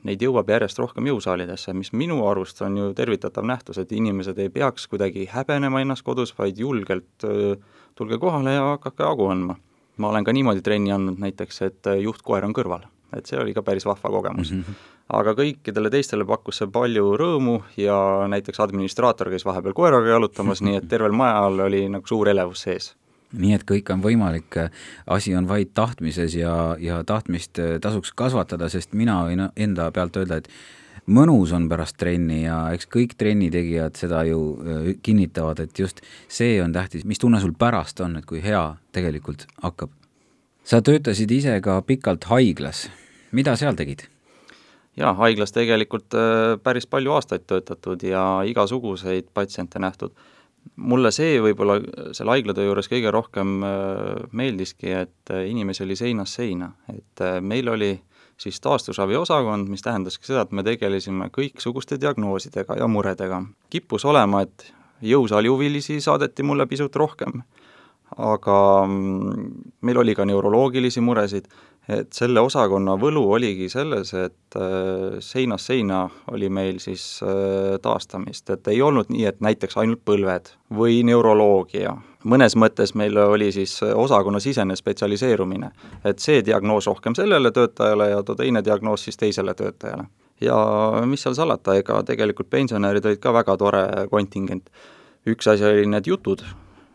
neid 0.06 0.22
jõuab 0.22 0.50
järjest 0.50 0.78
rohkem 0.78 1.08
jõusaalidesse, 1.10 1.74
mis 1.74 1.90
minu 1.92 2.20
arust 2.30 2.62
on 2.62 2.76
ju 2.78 2.92
tervitatav 2.94 3.46
nähtus, 3.46 3.80
et 3.82 3.90
inimesed 3.92 4.38
ei 4.38 4.50
peaks 4.50 4.86
kuidagi 4.86 5.26
häbenema 5.30 5.82
ennast 5.82 6.06
kodus, 6.06 6.34
vaid 6.38 6.58
julgelt 6.58 7.26
äh, 7.26 7.58
tulge 7.98 8.18
kohale 8.22 8.54
ja 8.54 8.64
hakake 8.76 9.02
hagu 9.10 9.26
andma. 9.34 9.58
Ma 9.96 10.08
olen 10.08 10.24
ka 10.24 10.32
niimoodi 10.32 10.62
trenni 10.62 10.92
andnud 10.92 11.20
näiteks, 11.22 11.62
et 11.62 11.90
äh, 11.90 12.00
juhtkoer 12.04 12.44
on 12.44 12.54
kõrval, 12.56 12.88
et 13.16 13.28
see 13.28 13.38
oli 13.40 13.54
ka 13.54 13.62
päris 13.66 13.86
vahva 13.88 14.10
kogemus. 14.10 14.52
Mm. 14.52 14.64
-hmm 14.66 14.90
aga 15.12 15.34
kõikidele 15.36 15.90
teistele 15.92 16.24
pakkus 16.24 16.62
see 16.62 16.70
palju 16.72 17.16
rõõmu 17.20 17.58
ja 17.76 17.96
näiteks 18.32 18.60
administraator 18.64 19.28
käis 19.32 19.44
vahepeal 19.44 19.74
koeraga 19.76 20.14
jalutamas, 20.14 20.62
nii 20.64 20.78
et 20.80 20.88
tervel 20.88 21.12
majal 21.12 21.60
oli 21.66 21.88
nagu 21.92 22.08
suur 22.08 22.30
elevus 22.32 22.64
sees. 22.66 22.92
Nii 23.32 23.54
et 23.56 23.64
kõik 23.68 23.88
on 23.92 24.02
võimalik, 24.04 24.58
asi 25.06 25.34
on 25.36 25.48
vaid 25.48 25.72
tahtmises 25.74 26.34
ja, 26.36 26.76
ja 26.80 27.00
tahtmist 27.04 27.60
tasuks 27.80 28.12
kasvatada, 28.12 28.68
sest 28.68 28.92
mina 28.92 29.22
võin 29.24 29.46
enda 29.56 29.88
pealt 29.92 30.16
öelda, 30.20 30.42
et 30.42 30.48
mõnus 31.06 31.52
on 31.56 31.68
pärast 31.70 31.96
trenni 31.98 32.42
ja 32.44 32.58
eks 32.74 32.86
kõik 32.92 33.16
trennitegijad 33.18 33.98
seda 33.98 34.22
ju 34.28 34.42
äh, 34.54 34.92
kinnitavad, 35.02 35.64
et 35.64 35.78
just 35.78 36.02
see 36.28 36.60
on 36.62 36.72
tähtis, 36.72 37.04
mis 37.04 37.18
tunne 37.18 37.40
sul 37.42 37.54
pärast 37.58 38.00
on, 38.00 38.16
et 38.20 38.26
kui 38.28 38.42
hea 38.42 38.64
tegelikult 38.92 39.46
hakkab. 39.62 39.90
sa 40.64 40.82
töötasid 40.82 41.30
ise 41.30 41.60
ka 41.60 41.82
pikalt 41.82 42.24
haiglas, 42.30 42.88
mida 43.32 43.56
seal 43.56 43.74
tegid? 43.74 44.06
jaa, 44.96 45.14
haiglas 45.14 45.52
tegelikult 45.52 46.14
äh, 46.14 46.58
päris 46.62 46.86
palju 46.86 47.16
aastaid 47.16 47.46
töötatud 47.46 48.02
ja 48.02 48.42
igasuguseid 48.46 49.32
patsiente 49.34 49.78
nähtud. 49.78 50.12
mulle 50.76 51.10
see 51.10 51.40
võib-olla 51.42 51.80
selle 52.14 52.30
haiglatöö 52.30 52.68
juures 52.68 52.88
kõige 52.88 53.10
rohkem 53.10 53.62
äh, 53.66 54.22
meeldiski, 54.32 54.92
et 54.92 55.30
äh, 55.34 55.48
inimesi 55.50 55.82
oli 55.84 55.96
seinast 55.96 56.38
seina, 56.38 56.72
et 56.92 57.24
meil 57.40 57.68
oli 57.68 57.96
siis 58.40 58.60
taastusraviosakond, 58.60 59.68
mis 59.68 59.82
tähendaski 59.82 60.26
seda, 60.26 60.44
et 60.46 60.52
me 60.52 60.64
tegelesime 60.66 61.28
kõiksuguste 61.34 61.98
diagnoosidega 62.00 62.76
ja 62.78 62.88
muredega. 62.88 63.42
kippus 63.70 64.04
olema, 64.04 64.42
et 64.42 64.72
jõusaali 65.02 65.48
huvilisi 65.48 66.00
saadeti 66.00 66.42
mulle 66.42 66.66
pisut 66.66 66.96
rohkem. 66.96 67.42
aga 68.16 68.84
mm, 68.86 69.52
meil 69.80 69.98
oli 69.98 70.14
ka 70.14 70.24
neuroloogilisi 70.28 71.00
muresid, 71.00 71.46
et 71.92 72.12
selle 72.16 72.40
osakonna 72.40 72.94
võlu 73.00 73.22
oligi 73.36 73.68
selles, 73.72 74.12
et 74.14 74.56
äh, 74.58 75.18
seinast 75.20 75.70
seina 75.70 76.04
oli 76.32 76.48
meil 76.52 76.78
siis 76.82 77.04
äh, 77.24 77.76
taastamist, 77.82 78.50
et 78.50 78.68
ei 78.72 78.82
olnud 78.82 79.10
nii, 79.12 79.26
et 79.28 79.42
näiteks 79.44 79.78
ainult 79.82 80.02
põlved 80.08 80.52
või 80.72 81.02
neuroloogia, 81.06 81.94
mõnes 82.24 82.56
mõttes 82.56 82.94
meil 82.98 83.18
oli 83.18 83.50
siis 83.52 83.76
osakonnasisene 83.82 84.76
spetsialiseerumine, 84.78 85.72
et 86.04 86.22
see 86.22 86.42
diagnoos 86.46 86.88
rohkem 86.90 87.16
sellele 87.18 87.52
töötajale 87.52 88.10
ja 88.12 88.22
teine 88.32 88.64
diagnoos 88.64 89.08
siis 89.08 89.20
teisele 89.20 89.54
töötajale. 89.54 90.08
ja 90.40 90.56
mis 91.06 91.22
seal 91.22 91.34
salata, 91.38 91.76
ega 91.78 92.02
tegelikult 92.02 92.50
pensionärid 92.50 93.06
olid 93.06 93.20
ka 93.22 93.32
väga 93.32 93.56
tore 93.56 93.86
kontingent. 94.10 94.70
üks 95.26 95.46
asi 95.48 95.64
oli 95.64 95.86
need 95.86 96.06
jutud, 96.06 96.42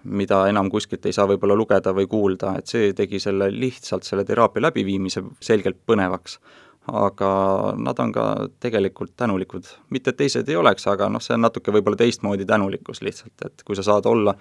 mida 0.08 0.44
enam 0.50 0.70
kuskilt 0.72 1.06
ei 1.06 1.16
saa 1.16 1.28
võib-olla 1.30 1.58
lugeda 1.58 1.94
või 1.96 2.08
kuulda, 2.10 2.56
et 2.60 2.72
see 2.72 2.94
tegi 2.98 3.20
selle 3.20 3.50
lihtsalt, 3.54 4.08
selle 4.08 4.26
teraapia 4.28 4.68
läbiviimise 4.70 5.24
selgelt 5.42 5.84
põnevaks. 5.86 6.40
aga 6.88 7.30
nad 7.76 7.98
on 8.00 8.12
ka 8.16 8.26
tegelikult 8.64 9.12
tänulikud, 9.20 9.66
mitte 9.92 10.14
et 10.14 10.18
teised 10.22 10.48
ei 10.48 10.56
oleks, 10.56 10.86
aga 10.88 11.10
noh, 11.12 11.20
see 11.20 11.34
on 11.36 11.42
natuke 11.44 11.74
võib-olla 11.76 12.00
teistmoodi 12.00 12.46
tänulikkus 12.48 13.02
lihtsalt, 13.04 13.34
et 13.44 13.64
kui 13.68 13.76
sa 13.76 13.84
saad 13.84 14.08
olla 14.08 14.34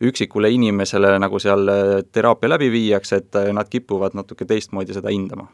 üksikule 0.00 0.48
inimesele 0.50 1.18
nagu 1.18 1.38
seal 1.38 1.68
teraapia 2.12 2.54
läbi 2.54 2.70
viiakse, 2.72 3.20
et 3.20 3.36
nad 3.52 3.68
kipuvad 3.68 4.16
natuke 4.16 4.48
teistmoodi 4.48 4.96
seda 4.96 5.12
hindama. 5.12 5.44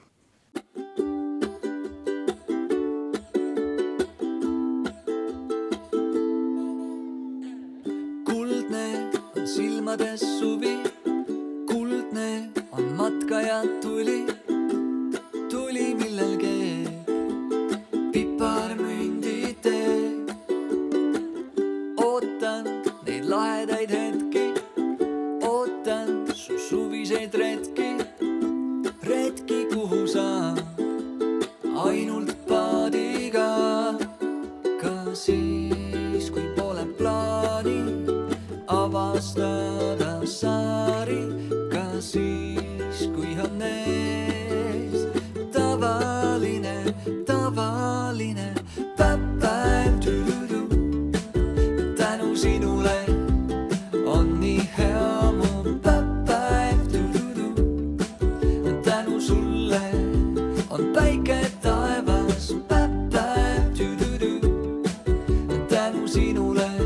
Sinule 66.10 66.79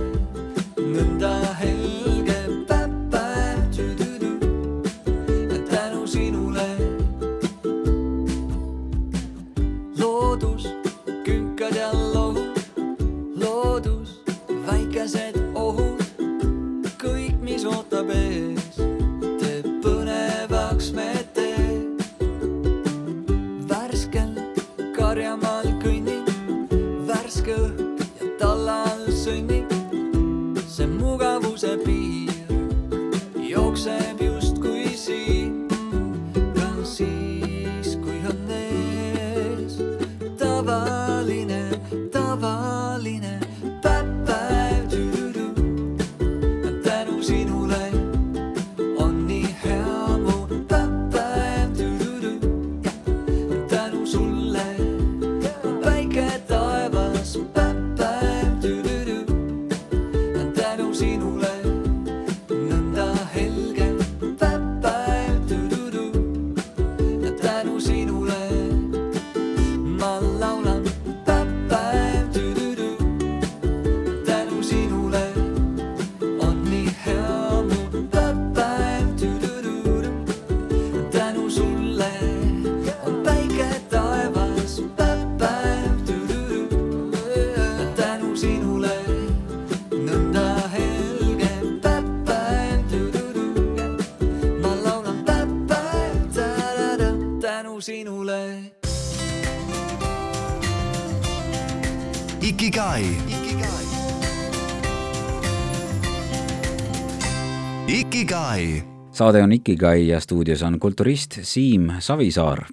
Ikigai 108.55 108.83
saade 109.11 109.43
on 109.43 109.53
Ikigai 109.53 110.09
ja 110.09 110.21
stuudios 110.21 110.62
on 110.62 110.79
kulturist 110.79 111.38
Siim 111.43 111.88
Savisaar. 111.99 112.64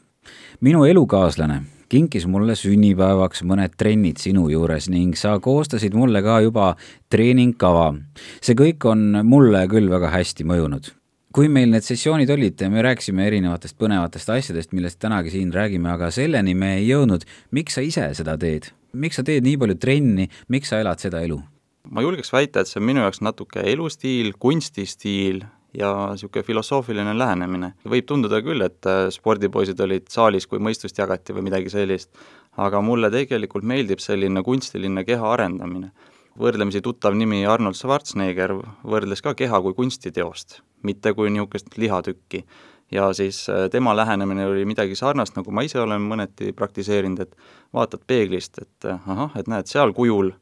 minu 0.62 0.84
elukaaslane 0.86 1.62
kinkis 1.89 2.28
mulle 2.28 2.56
sünnipäevaks 2.56 3.41
mõned 3.41 3.74
trennid 3.78 4.17
sinu 4.22 4.50
juures 4.50 4.89
ning 4.89 5.17
sa 5.17 5.39
koostasid 5.39 5.94
mulle 5.98 6.22
ka 6.22 6.39
juba 6.41 6.76
treeningkava. 7.10 7.96
see 8.41 8.54
kõik 8.54 8.86
on 8.86 9.26
mulle 9.26 9.67
küll 9.67 9.89
väga 9.89 10.10
hästi 10.10 10.44
mõjunud. 10.44 10.91
kui 11.34 11.48
meil 11.48 11.72
need 11.72 11.84
sessioonid 11.84 12.30
olid, 12.30 12.62
me 12.70 12.82
rääkisime 12.82 13.26
erinevatest 13.28 13.78
põnevatest 13.78 14.30
asjadest, 14.30 14.74
millest 14.74 15.00
tänagi 15.00 15.32
siin 15.32 15.54
räägime, 15.54 15.89
aga 15.89 16.12
selleni 16.12 16.54
me 16.54 16.76
ei 16.76 16.88
jõudnud. 16.88 17.26
miks 17.52 17.74
sa 17.74 17.82
ise 17.82 18.13
seda 18.13 18.38
teed? 18.38 18.70
miks 18.94 19.15
sa 19.15 19.24
teed 19.24 19.44
nii 19.44 19.58
palju 19.58 19.76
trenni, 19.76 20.30
miks 20.48 20.70
sa 20.70 20.80
elad 20.80 21.00
seda 21.00 21.22
elu? 21.22 21.41
ma 21.89 22.02
julgeks 22.02 22.34
väita, 22.34 22.62
et 22.62 22.67
see 22.67 22.80
on 22.80 22.86
minu 22.86 23.02
jaoks 23.02 23.22
natuke 23.22 23.65
elustiil, 23.65 24.34
kunstistiil 24.38 25.41
ja 25.77 25.91
niisugune 26.12 26.43
filosoofiline 26.43 27.13
lähenemine. 27.17 27.73
võib 27.88 28.07
tunduda 28.07 28.41
küll, 28.43 28.62
et 28.65 28.88
äh, 28.89 29.07
spordipoisid 29.13 29.79
olid 29.79 30.10
saalis, 30.12 30.47
kui 30.47 30.60
mõistust 30.60 30.97
jagati 30.99 31.36
või 31.36 31.47
midagi 31.47 31.71
sellist, 31.71 32.12
aga 32.57 32.81
mulle 32.81 33.12
tegelikult 33.12 33.63
meeldib 33.67 33.99
selline 34.03 34.43
kunstiline 34.43 35.05
keha 35.07 35.34
arendamine. 35.34 35.91
võrdlemisi 36.39 36.79
tuttav 36.81 37.13
nimi 37.13 37.45
Arnold 37.45 37.75
Schwarzenegger 37.75 38.53
võrdles 38.88 39.21
ka 39.21 39.34
keha 39.36 39.62
kui 39.62 39.73
kunstiteost, 39.73 40.62
mitte 40.84 41.13
kui 41.13 41.29
niisugust 41.29 41.77
lihatükki. 41.77 42.45
ja 42.91 43.13
siis 43.13 43.49
äh, 43.49 43.69
tema 43.69 43.95
lähenemine 43.95 44.47
oli 44.47 44.65
midagi 44.65 44.95
sarnast, 44.95 45.36
nagu 45.36 45.51
ma 45.51 45.62
ise 45.62 45.79
olen 45.79 46.01
mõneti 46.01 46.51
praktiseerinud, 46.53 47.19
et 47.19 47.36
vaatad 47.73 48.01
peeglist, 48.07 48.60
et 48.60 48.86
äh, 48.86 48.99
ahah, 49.07 49.31
et 49.36 49.47
näed, 49.47 49.67
seal 49.67 49.93
kujul 49.93 50.34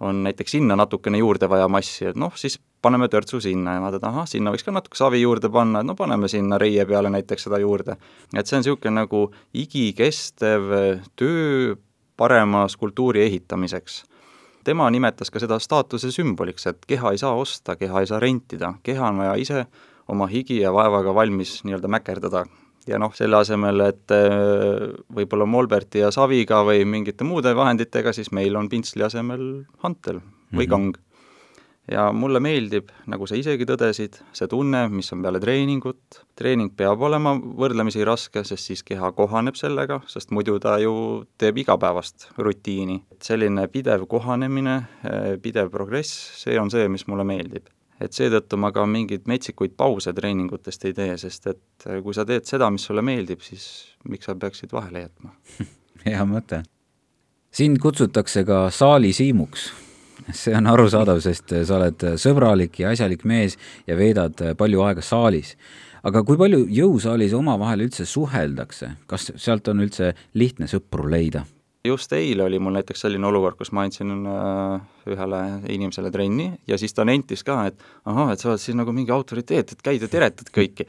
on 0.00 0.22
näiteks 0.22 0.50
sinna 0.50 0.76
natukene 0.76 1.18
juurde 1.18 1.48
vaja 1.48 1.68
massi, 1.68 2.04
et 2.06 2.16
noh, 2.16 2.32
siis 2.36 2.60
paneme 2.86 3.08
törtsu 3.12 3.40
sinna 3.42 3.76
ja 3.76 3.82
vaatad, 3.84 4.04
ahah, 4.06 4.28
sinna 4.30 4.52
võiks 4.54 4.64
ka 4.66 4.74
natuke 4.74 4.98
savi 4.98 5.20
juurde 5.24 5.50
panna, 5.52 5.82
et 5.82 5.88
no 5.90 5.96
paneme 5.98 6.30
sinna 6.30 6.58
reie 6.62 6.86
peale 6.86 7.10
näiteks 7.12 7.48
seda 7.48 7.58
juurde. 7.62 7.98
et 8.34 8.46
see 8.46 8.56
on 8.56 8.64
niisugune 8.64 8.94
nagu 9.02 9.26
igikestev 9.54 10.70
töö 11.18 11.74
parema 12.16 12.68
skulptuuri 12.68 13.22
ehitamiseks. 13.26 14.04
tema 14.64 14.88
nimetas 14.90 15.30
ka 15.30 15.38
seda 15.38 15.58
staatuse 15.62 16.10
sümboliks, 16.10 16.66
et 16.66 16.86
keha 16.86 17.12
ei 17.14 17.18
saa 17.18 17.34
osta, 17.38 17.76
keha 17.78 18.00
ei 18.02 18.06
saa 18.10 18.18
rentida, 18.20 18.74
keha 18.82 19.08
on 19.12 19.20
vaja 19.22 19.34
ise 19.38 19.66
oma 20.08 20.26
higi 20.26 20.60
ja 20.60 20.72
vaevaga 20.74 21.14
valmis 21.14 21.60
nii-öelda 21.64 21.88
mäkerdada. 21.88 22.44
ja 22.86 22.98
noh, 23.02 23.10
selle 23.14 23.36
asemel, 23.36 23.80
et 23.82 24.12
äh, 24.14 24.92
võib-olla 25.14 25.46
molberti 25.46 25.98
ja 26.04 26.10
saviga 26.14 26.60
või 26.66 26.84
mingite 26.86 27.24
muude 27.26 27.50
vahenditega, 27.54 28.12
siis 28.14 28.30
meil 28.30 28.56
on 28.56 28.68
pintsli 28.70 29.02
asemel 29.02 29.64
hantel 29.82 30.20
või 30.54 30.66
Mhm. 30.66 30.70
kang 30.70 30.96
ja 31.90 32.06
mulle 32.12 32.40
meeldib, 32.42 32.90
nagu 33.10 33.26
sa 33.28 33.36
isegi 33.38 33.66
tõdesid, 33.68 34.18
see 34.36 34.48
tunne, 34.50 34.86
mis 34.92 35.10
on 35.14 35.22
peale 35.24 35.40
treeningut, 35.42 36.20
treening 36.38 36.74
peab 36.76 37.02
olema 37.06 37.36
võrdlemisi 37.36 38.04
raske, 38.06 38.42
sest 38.46 38.72
siis 38.72 38.82
keha 38.86 39.12
kohaneb 39.16 39.58
sellega, 39.58 40.00
sest 40.10 40.34
muidu 40.34 40.58
ta 40.62 40.76
ju 40.82 41.24
teeb 41.38 41.62
igapäevast 41.62 42.30
rutiini. 42.38 43.02
selline 43.22 43.68
pidev 43.68 44.06
kohanemine, 44.10 44.82
pidev 45.42 45.70
progress, 45.70 46.12
see 46.42 46.58
on 46.60 46.70
see, 46.70 46.88
mis 46.88 47.06
mulle 47.06 47.24
meeldib. 47.24 47.70
et 48.00 48.12
seetõttu 48.12 48.58
ma 48.60 48.68
ka 48.76 48.82
mingeid 48.84 49.24
metsikuid 49.24 49.72
pause 49.72 50.12
treeningutest 50.12 50.84
ei 50.84 50.92
tee, 50.92 51.16
sest 51.16 51.46
et 51.46 51.86
kui 52.02 52.12
sa 52.14 52.26
teed 52.28 52.44
seda, 52.44 52.68
mis 52.70 52.84
sulle 52.84 53.02
meeldib, 53.02 53.40
siis 53.40 53.96
miks 54.04 54.26
sa 54.26 54.34
peaksid 54.34 54.72
vahele 54.72 55.06
jätma? 55.06 55.32
hea 56.08 56.26
mõte. 56.28 56.62
sind 57.50 57.78
kutsutakse 57.80 58.44
ka 58.44 58.66
saali 58.70 59.12
siimuks 59.16 59.85
see 60.40 60.54
on 60.56 60.66
arusaadav, 60.66 61.20
sest 61.24 61.54
sa 61.66 61.80
oled 61.80 62.06
sõbralik 62.20 62.80
ja 62.82 62.94
asjalik 62.94 63.24
mees 63.24 63.58
ja 63.86 63.96
veedad 63.98 64.40
palju 64.58 64.82
aega 64.86 65.02
saalis. 65.02 65.56
aga 66.06 66.22
kui 66.22 66.38
palju 66.38 66.66
jõusaalis 66.70 67.34
omavahel 67.34 67.86
üldse 67.88 68.06
suheldakse, 68.06 68.92
kas 69.06 69.32
sealt 69.36 69.68
on 69.68 69.82
üldse 69.86 70.14
lihtne 70.34 70.66
sõpru 70.70 71.08
leida? 71.10 71.46
just 71.86 72.12
eile 72.12 72.42
oli 72.42 72.58
mul 72.58 72.74
näiteks 72.76 73.04
selline 73.06 73.26
olukord, 73.28 73.56
kus 73.58 73.72
ma 73.74 73.84
andsin 73.86 74.10
äh, 74.26 74.86
ühele 75.12 75.42
inimesele 75.72 76.10
trenni 76.10 76.48
ja 76.68 76.78
siis 76.78 76.94
ta 76.94 77.04
nentis 77.06 77.44
ka, 77.46 77.60
et 77.70 77.84
ahah, 78.04 78.32
et 78.32 78.42
sa 78.42 78.50
oled 78.50 78.62
siis 78.62 78.78
nagu 78.78 78.94
mingi 78.96 79.14
autoriteet, 79.14 79.76
et 79.76 79.84
käid 79.84 80.02
ja 80.02 80.10
teretad 80.10 80.50
kõiki. 80.54 80.88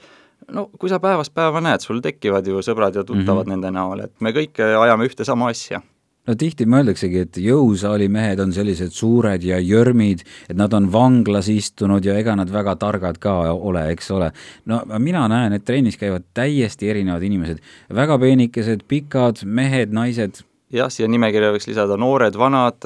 no 0.53 0.67
kui 0.79 0.89
sa 0.89 0.99
päevast 1.03 1.33
päeva 1.37 1.61
näed, 1.61 1.83
sul 1.85 2.01
tekivad 2.01 2.47
ju 2.47 2.63
sõbrad 2.65 2.95
ja 2.95 3.03
tuttavad 3.03 3.45
mm 3.45 3.51
-hmm. 3.51 3.55
nende 3.55 3.71
näol, 3.71 4.05
et 4.07 4.21
me 4.21 4.31
kõik 4.31 4.61
ajame 4.63 5.05
ühte 5.05 5.25
sama 5.25 5.49
asja 5.53 5.81
no 6.27 6.35
tihti 6.39 6.67
mõeldaksegi, 6.69 7.23
et 7.25 7.39
jõusaali 7.41 8.09
mehed 8.11 8.41
on 8.43 8.51
sellised 8.55 8.93
suured 8.95 9.43
ja 9.47 9.59
jörmid, 9.63 10.23
et 10.49 10.59
nad 10.59 10.73
on 10.77 10.89
vanglas 10.93 11.49
istunud 11.51 12.05
ja 12.05 12.17
ega 12.19 12.35
nad 12.39 12.51
väga 12.53 12.75
targad 12.81 13.21
ka 13.23 13.37
ole, 13.53 13.87
eks 13.93 14.11
ole. 14.15 14.31
no 14.65 14.81
mina 14.99 15.27
näen, 15.31 15.55
et 15.57 15.65
trennis 15.65 15.97
käivad 15.99 16.27
täiesti 16.37 16.91
erinevad 16.91 17.23
inimesed, 17.23 17.63
väga 17.93 18.19
peenikesed, 18.21 18.85
pikad 18.87 19.43
mehed, 19.45 19.95
naised. 19.95 20.43
jah, 20.73 20.91
siia 20.91 21.07
nimekirja 21.07 21.53
võiks 21.55 21.69
lisada 21.69 21.97
noored, 21.97 22.35
vanad, 22.37 22.83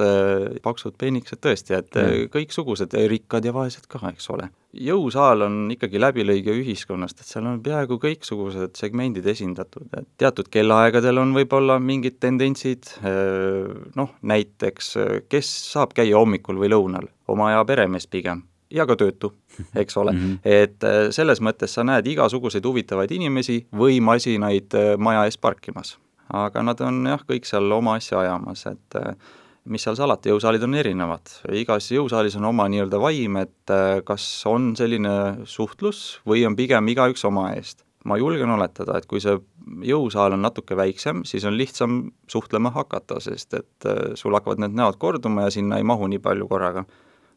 paksud, 0.62 0.96
peenikesed 0.98 1.42
tõesti, 1.42 1.78
et 1.78 2.02
kõiksugused, 2.32 2.94
rikkad 3.10 3.46
ja 3.46 3.54
vaesed 3.54 3.88
ka, 3.90 4.04
eks 4.14 4.30
ole. 4.30 4.52
Jõusaal 4.72 5.44
on 5.46 5.56
ikkagi 5.74 6.00
läbilõige 6.00 6.54
ühiskonnast, 6.56 7.20
et 7.20 7.28
seal 7.28 7.46
on 7.48 7.60
peaaegu 7.64 7.98
kõiksugused 8.00 8.78
segmendid 8.78 9.26
esindatud, 9.28 9.88
et 9.98 10.08
teatud 10.20 10.48
kellaaegadel 10.52 11.20
on 11.20 11.34
võib-olla 11.36 11.78
mingid 11.82 12.16
tendentsid, 12.22 12.94
noh, 13.98 14.14
näiteks 14.22 14.94
kes 15.28 15.50
saab 15.72 15.92
käia 15.96 16.16
hommikul 16.16 16.60
või 16.62 16.72
lõunal, 16.72 17.10
oma 17.28 17.50
aja 17.52 17.66
peremees 17.68 18.08
pigem 18.08 18.46
ja 18.72 18.86
ka 18.88 18.96
töötu, 18.96 19.34
eks 19.82 19.96
ole 20.00 20.12
mm. 20.12 20.22
-hmm. 20.22 20.38
et 20.44 21.12
selles 21.12 21.42
mõttes 21.44 21.74
sa 21.76 21.84
näed 21.84 22.06
igasuguseid 22.08 22.64
huvitavaid 22.64 23.12
inimesi 23.12 23.66
või 23.76 24.00
masinaid 24.00 24.72
maja 24.98 25.26
ees 25.28 25.38
parkimas. 25.38 25.98
aga 26.32 26.62
nad 26.62 26.80
on 26.80 27.06
jah, 27.06 27.20
kõik 27.28 27.44
seal 27.44 27.72
oma 27.72 27.98
asja 28.00 28.18
ajamas, 28.18 28.66
et 28.66 28.96
mis 29.70 29.84
seal 29.84 29.96
salata, 29.98 30.30
jõusaalid 30.32 30.64
on 30.66 30.74
erinevad, 30.78 31.30
igas 31.54 31.86
jõusaalis 31.92 32.36
on 32.38 32.48
oma 32.50 32.66
nii-öelda 32.72 32.98
vaim, 33.02 33.38
et 33.42 33.72
kas 34.06 34.24
on 34.50 34.72
selline 34.78 35.46
suhtlus 35.48 36.20
või 36.28 36.42
on 36.48 36.56
pigem 36.58 36.88
igaüks 36.90 37.24
oma 37.28 37.52
eest. 37.54 37.84
ma 38.04 38.16
julgen 38.18 38.50
oletada, 38.50 38.96
et 38.98 39.06
kui 39.06 39.20
see 39.22 39.36
jõusaal 39.86 40.34
on 40.34 40.42
natuke 40.42 40.74
väiksem, 40.74 41.22
siis 41.22 41.44
on 41.46 41.54
lihtsam 41.54 42.00
suhtlema 42.26 42.72
hakata, 42.74 43.20
sest 43.22 43.54
et 43.54 43.86
sul 44.18 44.34
hakkavad 44.34 44.58
need 44.58 44.74
näod 44.74 44.98
korduma 44.98 45.46
ja 45.46 45.52
sinna 45.54 45.78
ei 45.78 45.86
mahu 45.86 46.08
nii 46.10 46.18
palju 46.18 46.48
korraga. 46.50 46.84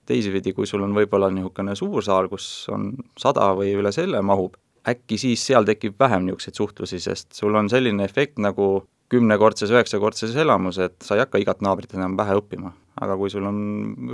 teisipidi, 0.05 0.53
kui 0.53 0.67
sul 0.69 0.83
on 0.85 0.93
võib-olla 0.93 1.31
niisugune 1.33 1.73
suur 1.75 2.03
saal, 2.05 2.27
kus 2.29 2.67
on 2.69 2.91
sada 3.17 3.47
või 3.57 3.71
üle 3.73 3.91
selle 3.91 4.21
mahub, 4.21 4.53
äkki 4.87 5.17
siis 5.17 5.45
seal 5.45 5.65
tekib 5.65 5.95
vähem 5.99 6.25
niisuguseid 6.25 6.57
suhtlusi, 6.57 6.99
sest 6.99 7.33
sul 7.33 7.55
on 7.55 7.69
selline 7.69 8.05
efekt 8.05 8.37
nagu 8.37 8.87
kümnekordses, 9.13 9.71
üheksakordses 9.73 10.35
elamus, 10.41 10.79
et 10.81 10.95
sa 11.05 11.17
ei 11.17 11.23
hakka 11.23 11.41
igat 11.41 11.61
naabrit 11.65 11.93
enam 11.97 12.17
pähe 12.17 12.37
õppima. 12.39 12.73
aga 12.95 13.17
kui 13.19 13.27
sul 13.27 13.43
on 13.43 13.57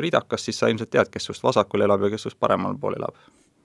ridakas, 0.01 0.41
siis 0.41 0.57
sa 0.57 0.65
ilmselt 0.71 0.89
tead, 0.89 1.09
kes 1.13 1.27
sust 1.29 1.43
vasakul 1.45 1.83
elab 1.85 2.01
ja 2.01 2.09
kes 2.09 2.23
sust 2.25 2.39
paremal 2.39 2.73
pool 2.81 2.97
elab. 2.97 3.15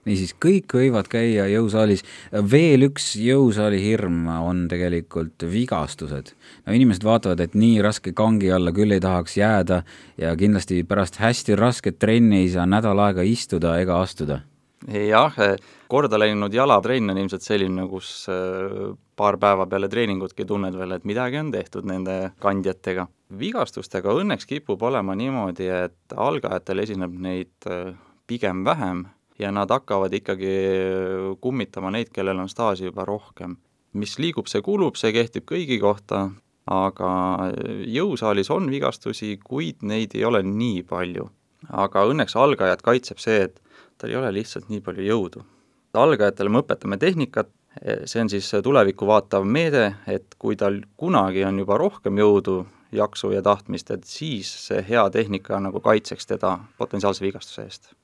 niisiis, 0.07 0.31
kõik 0.45 0.71
võivad 0.71 1.09
käia 1.11 1.47
jõusaalis, 1.51 2.03
veel 2.51 2.85
üks 2.87 3.09
jõusaali 3.19 3.81
hirm 3.83 4.27
on 4.31 4.67
tegelikult 4.71 5.43
vigastused. 5.51 6.33
no 6.65 6.73
inimesed 6.73 7.03
vaatavad, 7.03 7.39
et 7.39 7.55
nii 7.55 7.81
raske 7.81 8.13
kangi 8.13 8.51
alla 8.51 8.71
küll 8.71 8.91
ei 8.91 9.03
tahaks 9.03 9.37
jääda 9.37 9.83
ja 10.17 10.35
kindlasti 10.35 10.83
pärast 10.83 11.19
hästi 11.19 11.55
rasket 11.55 11.99
trenni 11.99 12.45
ei 12.45 12.49
saa 12.49 12.65
nädal 12.65 12.99
aega 12.99 13.21
istuda 13.21 13.79
ega 13.81 14.01
astuda 14.01 14.41
jah, 14.87 15.35
korda 15.87 16.19
läinud 16.19 16.53
jalatrenn 16.53 17.11
on 17.11 17.19
ilmselt 17.19 17.43
selline, 17.43 17.87
kus 17.91 18.27
paar 19.17 19.37
päeva 19.41 19.67
peale 19.67 19.89
treeningutki 19.91 20.45
tunned 20.47 20.77
veel, 20.77 20.95
et 20.95 21.05
midagi 21.07 21.39
on 21.41 21.51
tehtud 21.51 21.87
nende 21.89 22.17
kandjatega. 22.43 23.07
vigastustega 23.39 24.13
õnneks 24.15 24.47
kipub 24.47 24.81
olema 24.87 25.15
niimoodi, 25.15 25.67
et 25.67 26.15
algajatel 26.15 26.79
esineb 26.79 27.13
neid 27.19 27.67
pigem 28.27 28.63
vähem 28.65 29.05
ja 29.39 29.51
nad 29.51 29.69
hakkavad 29.69 30.13
ikkagi 30.13 30.53
kummitama 31.41 31.91
neid, 31.91 32.11
kellel 32.13 32.39
on 32.39 32.49
staaži 32.49 32.89
juba 32.89 33.05
rohkem. 33.05 33.57
mis 33.93 34.19
liigub, 34.19 34.47
see 34.47 34.61
kulub, 34.61 34.95
see 34.95 35.11
kehtib 35.11 35.45
kõigi 35.49 35.79
kohta, 35.81 36.29
aga 36.69 37.09
jõusaalis 37.87 38.51
on 38.53 38.67
vigastusi, 38.69 39.39
kuid 39.43 39.81
neid 39.81 40.13
ei 40.15 40.25
ole 40.25 40.43
nii 40.43 40.83
palju. 40.83 41.29
aga 41.67 42.03
õnneks 42.05 42.35
algajat 42.37 42.81
kaitseb 42.81 43.19
see, 43.19 43.47
et 43.47 43.61
tal 43.97 44.13
ei 44.13 44.19
ole 44.19 44.31
lihtsalt 44.33 44.69
nii 44.69 44.81
palju 44.85 45.05
jõudu. 45.05 45.43
algajatele 45.97 46.49
me 46.49 46.59
õpetame 46.61 46.97
tehnikat, 47.01 47.49
see 48.05 48.21
on 48.21 48.29
siis 48.29 48.49
tulevikku 48.63 49.07
vaatav 49.07 49.45
meede, 49.45 49.95
et 50.07 50.35
kui 50.37 50.55
tal 50.55 50.81
kunagi 50.97 51.45
on 51.45 51.59
juba 51.59 51.77
rohkem 51.77 52.17
jõudu, 52.17 52.65
jaksu 52.91 53.31
ja 53.33 53.41
tahtmist, 53.41 53.91
et 53.91 54.03
siis 54.05 54.49
see 54.67 54.83
hea 54.89 55.09
tehnika 55.09 55.59
nagu 55.59 55.81
kaitseks 55.81 56.29
teda 56.29 56.59
potentsiaalse 56.77 57.25
vigastuse 57.25 57.63
eest 57.63 57.95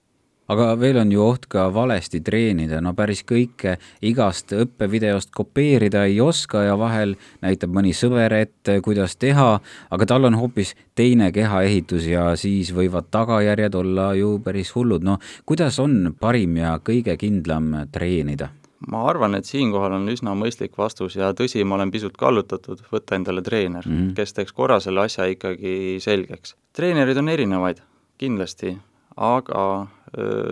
aga 0.51 0.73
veel 0.79 0.99
on 1.01 1.11
ju 1.11 1.21
oht 1.23 1.45
ka 1.51 1.67
valesti 1.73 2.21
treenida, 2.25 2.81
no 2.83 2.93
päris 2.97 3.23
kõike 3.27 3.77
igast 4.01 4.53
õppevideost 4.55 5.31
kopeerida 5.35 6.05
ei 6.09 6.19
oska 6.21 6.65
ja 6.67 6.77
vahel 6.79 7.15
näitab 7.43 7.73
mõni 7.75 7.93
sõber 7.95 8.35
ette, 8.37 8.79
kuidas 8.83 9.15
teha, 9.15 9.59
aga 9.89 10.09
tal 10.09 10.27
on 10.29 10.37
hoopis 10.39 10.75
teine 10.95 11.31
kehaehitus 11.35 12.07
ja 12.11 12.33
siis 12.39 12.73
võivad 12.75 13.09
tagajärjed 13.13 13.75
olla 13.75 14.13
ju 14.19 14.37
päris 14.43 14.73
hullud. 14.75 15.03
no 15.03 15.19
kuidas 15.45 15.79
on 15.79 16.15
parim 16.19 16.57
ja 16.57 16.79
kõige 16.83 17.17
kindlam 17.17 17.87
treenida? 17.91 18.49
ma 18.91 19.05
arvan, 19.07 19.35
et 19.35 19.47
siinkohal 19.47 19.95
on 19.95 20.09
üsna 20.11 20.33
mõistlik 20.35 20.75
vastus 20.77 21.15
ja 21.15 21.31
tõsi, 21.37 21.63
ma 21.63 21.77
olen 21.77 21.91
pisut 21.91 22.17
kallutatud, 22.19 22.81
võtta 22.91 23.15
endale 23.15 23.41
treener 23.41 23.85
mm, 23.87 23.97
-hmm. 23.97 24.13
kes 24.17 24.33
teeks 24.33 24.51
korra 24.51 24.79
selle 24.83 25.05
asja 25.07 25.25
ikkagi 25.31 25.99
selgeks. 26.03 26.55
treenereid 26.75 27.17
on 27.17 27.29
erinevaid, 27.29 27.79
kindlasti, 28.17 28.77
aga 29.15 29.87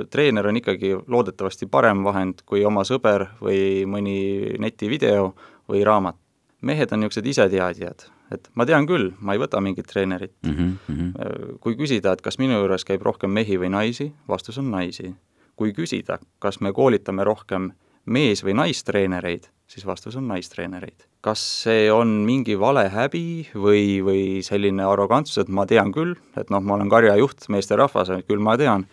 treener 0.10 0.48
on 0.48 0.58
ikkagi 0.58 0.96
loodetavasti 1.08 1.68
parem 1.70 2.04
vahend 2.04 2.42
kui 2.46 2.64
oma 2.66 2.82
sõber 2.88 3.28
või 3.42 3.86
mõni 3.86 4.58
netivideo 4.60 5.34
või 5.70 5.84
raamat. 5.86 6.18
mehed 6.62 6.92
on 6.94 7.00
niisugused 7.02 7.26
iseteadjad, 7.26 8.04
et 8.32 8.50
ma 8.54 8.66
tean 8.66 8.86
küll, 8.86 9.12
ma 9.20 9.34
ei 9.34 9.40
võta 9.42 9.62
mingit 9.62 9.88
treenerit 9.90 10.34
mm. 10.46 10.78
-hmm. 10.88 11.58
kui 11.60 11.76
küsida, 11.76 12.14
et 12.14 12.22
kas 12.22 12.38
minu 12.38 12.54
juures 12.54 12.86
käib 12.86 13.02
rohkem 13.02 13.32
mehi 13.32 13.58
või 13.58 13.70
naisi, 13.70 14.12
vastus 14.28 14.58
on 14.58 14.72
naisi. 14.72 15.16
kui 15.56 15.74
küsida, 15.74 16.18
kas 16.40 16.62
me 16.62 16.72
koolitame 16.74 17.24
rohkem 17.24 17.72
mees- 18.06 18.44
või 18.44 18.54
naistreenereid, 18.54 19.50
siis 19.68 19.86
vastus 19.86 20.16
on 20.16 20.28
naistreenereid. 20.28 21.06
kas 21.22 21.40
see 21.64 21.92
on 21.92 22.08
mingi 22.26 22.60
vale 22.60 22.90
häbi 22.90 23.48
või, 23.54 24.02
või 24.02 24.42
selline 24.42 24.84
arrogantsus, 24.84 25.38
et 25.38 25.50
ma 25.50 25.66
tean 25.66 25.92
küll, 25.92 26.16
et 26.38 26.50
noh, 26.50 26.62
ma 26.62 26.74
olen 26.74 26.90
karjajuht, 26.90 27.46
meesterahvas, 27.50 28.10
küll 28.28 28.40
ma 28.40 28.58
tean, 28.58 28.88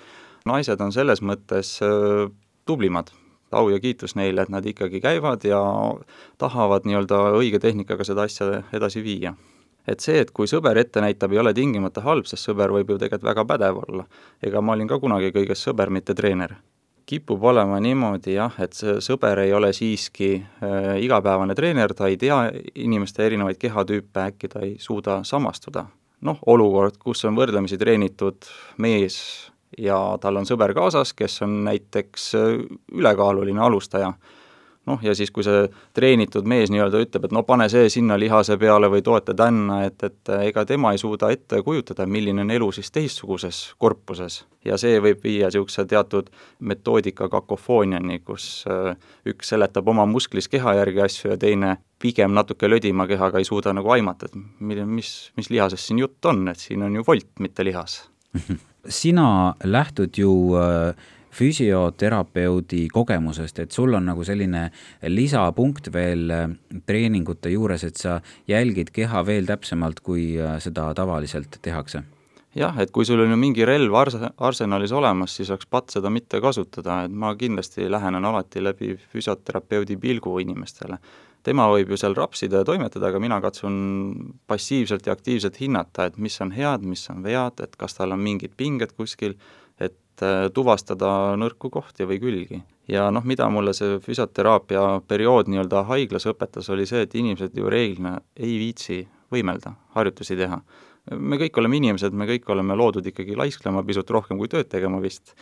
naised 0.49 0.81
on 0.81 0.95
selles 0.95 1.23
mõttes 1.23 1.77
äh, 1.85 2.29
tublimad, 2.69 3.13
au 3.53 3.69
ja 3.73 3.79
kiitus 3.81 4.17
neile, 4.19 4.45
et 4.45 4.53
nad 4.53 4.67
ikkagi 4.67 5.01
käivad 5.01 5.45
ja 5.49 5.61
tahavad 6.39 6.89
nii-öelda 6.89 7.21
õige 7.39 7.61
tehnikaga 7.63 8.05
seda 8.05 8.27
asja 8.29 8.63
edasi 8.77 9.05
viia 9.05 9.37
et 9.89 10.05
see, 10.05 10.19
et 10.21 10.31
kui 10.37 10.49
sõber 10.51 10.77
ette 10.77 11.01
näitab, 11.01 11.33
ei 11.33 11.41
ole 11.41 11.55
tingimata 11.57 12.03
halb, 12.05 12.27
sest 12.29 12.45
sõber 12.45 12.73
võib 12.75 12.91
ju 12.93 12.99
tegelikult 13.01 13.31
väga 13.31 13.45
pädev 13.49 13.79
olla. 13.87 14.05
ega 14.45 14.61
ma 14.61 14.75
olin 14.77 14.89
ka 14.91 14.99
kunagi 15.01 15.33
kõiges 15.33 15.63
sõber, 15.65 15.89
mitte 15.91 16.15
treener. 16.15 16.59
kipub 17.09 17.45
olema 17.45 17.79
niimoodi 17.81 18.35
jah, 18.35 18.53
et 18.61 18.77
see 18.77 18.99
sõber 19.01 19.41
ei 19.41 19.53
ole 19.57 19.73
siiski 19.73 20.35
äh, 20.37 20.99
igapäevane 21.01 21.55
treener, 21.57 21.95
ta 21.97 22.07
ei 22.07 22.19
tea 22.21 22.51
inimeste 22.75 23.25
erinevaid 23.25 23.57
kehatüüpe, 23.57 24.27
äkki 24.29 24.49
ta 24.53 24.61
ei 24.61 24.77
suuda 24.79 25.23
samastuda 25.25 25.87
noh, 26.21 26.39
olukord, 26.47 26.99
kus 27.01 27.25
on 27.29 27.37
võrdlemisi 27.39 27.79
treenitud 27.79 28.49
mees 28.83 29.19
ja 29.79 29.99
tal 30.21 30.41
on 30.41 30.49
sõber 30.49 30.75
kaasas, 30.77 31.15
kes 31.15 31.43
on 31.47 31.63
näiteks 31.69 32.33
ülekaaluline 32.93 33.61
alustaja 33.63 34.13
noh, 34.89 35.03
ja 35.03 35.15
siis, 35.17 35.31
kui 35.35 35.45
see 35.47 35.67
treenitud 35.97 36.47
mees 36.49 36.73
nii-öelda 36.73 37.01
ütleb, 37.05 37.29
et 37.29 37.35
no 37.35 37.43
pane 37.47 37.69
see 37.73 37.89
sinna 37.93 38.19
lihase 38.21 38.59
peale 38.61 38.91
või 38.93 39.03
toeta 39.05 39.35
tänna, 39.37 39.83
et, 39.89 40.03
et 40.07 40.33
ega 40.39 40.65
tema 40.69 40.93
ei 40.95 41.01
suuda 41.01 41.31
ette 41.35 41.61
kujutada, 41.65 42.07
milline 42.09 42.45
on 42.45 42.55
elu 42.55 42.71
siis 42.77 42.91
teistsuguses 42.95 43.61
korpuses. 43.79 44.45
ja 44.65 44.77
see 44.81 44.99
võib 45.01 45.23
viia 45.25 45.49
niisuguse 45.49 45.85
teatud 45.89 46.31
metoodika 46.61 47.29
kakofooniani, 47.33 48.21
kus 48.27 48.65
äh, 48.69 48.97
üks 49.29 49.55
seletab 49.55 49.89
oma 49.89 50.07
musklis 50.07 50.49
keha 50.49 50.75
järgi 50.81 51.05
asju 51.05 51.33
ja 51.33 51.39
teine 51.41 51.77
pigem 51.99 52.35
natuke 52.35 52.69
lödima 52.71 53.07
kehaga 53.07 53.39
ei 53.39 53.49
suuda 53.49 53.73
nagu 53.73 53.91
aimata, 53.95 54.29
et 54.29 54.37
mis, 54.61 55.13
mis 55.37 55.51
lihasest 55.51 55.91
siin 55.91 56.03
jutt 56.05 56.25
on, 56.31 56.47
et 56.49 56.61
siin 56.61 56.83
on 56.83 57.01
ju 57.01 57.07
volt, 57.07 57.31
mitte 57.41 57.65
lihas 57.67 58.03
sina 58.89 59.55
lähtud 59.65 60.19
ju 60.19 60.33
äh, 60.59 60.95
füsioterapeudi 61.39 62.89
kogemusest, 62.93 63.59
et 63.63 63.73
sul 63.73 63.95
on 63.95 64.09
nagu 64.11 64.25
selline 64.27 64.69
lisapunkt 65.07 65.93
veel 65.95 66.31
äh, 66.35 66.47
treeningute 66.87 67.53
juures, 67.53 67.85
et 67.85 67.97
sa 68.01 68.19
jälgid 68.49 68.93
keha 68.95 69.25
veel 69.27 69.49
täpsemalt, 69.49 70.01
kui 70.05 70.33
äh, 70.41 70.59
seda 70.65 70.91
tavaliselt 70.99 71.61
tehakse? 71.63 72.05
Jah, 72.59 72.77
et 72.83 72.91
kui 72.95 73.07
sul 73.07 73.23
on 73.23 73.31
ju 73.33 73.39
mingi 73.39 73.65
relv 73.69 73.95
ars-, 74.01 74.19
arsenalis 74.37 74.93
olemas, 74.93 75.37
siis 75.39 75.51
oleks 75.55 75.69
patt 75.71 75.95
seda 75.95 76.11
mitte 76.11 76.41
kasutada, 76.43 77.03
et 77.07 77.15
ma 77.15 77.35
kindlasti 77.39 77.89
lähenen 77.91 78.25
alati 78.25 78.63
läbi 78.65 78.97
füsioterapeudi 79.13 79.97
pilgu 79.97 80.39
inimestele. 80.45 80.99
tema 81.43 81.69
võib 81.71 81.95
ju 81.95 81.97
seal 81.97 82.17
rapsida 82.19 82.61
ja 82.61 82.67
toimetada, 82.67 83.09
aga 83.09 83.21
mina 83.23 83.41
katsun 83.41 84.35
passiivselt 84.47 85.07
ja 85.07 85.15
aktiivselt 85.15 85.61
hinnata, 85.61 86.05
et 86.05 86.19
mis 86.19 86.41
on 86.41 86.51
head, 86.53 86.83
mis 86.83 87.09
on 87.11 87.23
vead, 87.23 87.63
et 87.63 87.77
kas 87.77 87.95
tal 87.95 88.13
on 88.13 88.21
mingid 88.21 88.53
pinged 88.57 88.93
kuskil, 88.99 89.39
et 89.81 89.95
Äh, 90.19 90.49
tuvastada 90.55 91.37
nõrku 91.39 91.71
kohti 91.71 92.07
või 92.09 92.19
külgi. 92.19 92.63
ja 92.89 93.11
noh, 93.13 93.23
mida 93.25 93.47
mulle 93.53 93.75
see 93.77 93.99
füsioteraapia 94.03 95.03
periood 95.07 95.47
nii-öelda 95.47 95.85
haiglas 95.87 96.27
õpetas, 96.27 96.71
oli 96.73 96.87
see, 96.89 97.03
et 97.05 97.15
inimesed 97.15 97.55
ju 97.55 97.69
reeglina 97.71 98.17
ei 98.37 98.57
viitsi 98.59 99.03
võimelda, 99.31 99.75
harjutusi 99.95 100.37
teha. 100.37 100.59
Me 101.17 101.39
kõik 101.41 101.59
oleme 101.61 101.79
inimesed, 101.79 102.13
me 102.13 102.27
kõik 102.29 102.49
oleme 102.53 102.77
loodud 102.77 103.07
ikkagi 103.07 103.37
laisklema 103.39 103.83
pisut 103.87 104.11
rohkem 104.11 104.39
kui 104.39 104.49
tööd 104.49 104.69
tegema 104.69 105.01
vist. 105.03 105.35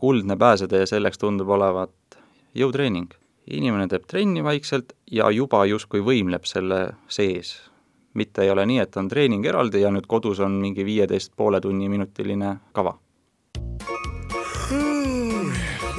kuldne 0.00 0.36
pääsetee 0.36 0.86
selleks 0.86 1.18
tundub 1.18 1.48
olevat 1.48 2.20
jõutreening. 2.54 3.10
inimene 3.50 3.88
teeb 3.88 4.06
trenni 4.06 4.44
vaikselt 4.44 4.92
ja 5.10 5.30
juba 5.30 5.64
justkui 5.66 6.00
võimleb 6.00 6.44
selle 6.44 6.94
sees. 7.08 7.70
mitte 8.14 8.42
ei 8.42 8.50
ole 8.50 8.66
nii, 8.66 8.78
et 8.78 8.96
on 8.96 9.08
treening 9.08 9.46
eraldi 9.46 9.80
ja 9.80 9.90
nüüd 9.90 10.06
kodus 10.06 10.40
on 10.40 10.52
mingi 10.52 10.84
viieteist 10.84 11.32
poole 11.36 11.60
tunni 11.60 11.88
minutiline 11.88 12.56
kava 12.72 12.98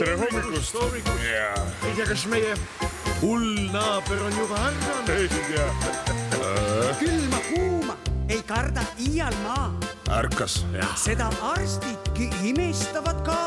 tere 0.02 0.16
hommikust! 0.18 0.76
ei 1.86 1.94
tea, 1.96 2.06
kas 2.06 2.26
meie 2.28 2.56
hull 3.22 3.68
naaber 3.74 4.24
on 4.26 4.38
juba 4.40 4.64
ärganud? 4.70 5.10
ei 5.16 5.28
tea. 5.28 5.68
külma, 7.00 7.42
kuuma 7.50 8.11
ei 8.32 8.44
karda 8.44 8.82
iial 9.00 9.34
maa. 9.44 9.80
ärkas. 10.10 10.66
seda 10.96 11.28
arstidki 11.44 12.30
imestavad 12.44 13.20
ka. 13.28 13.38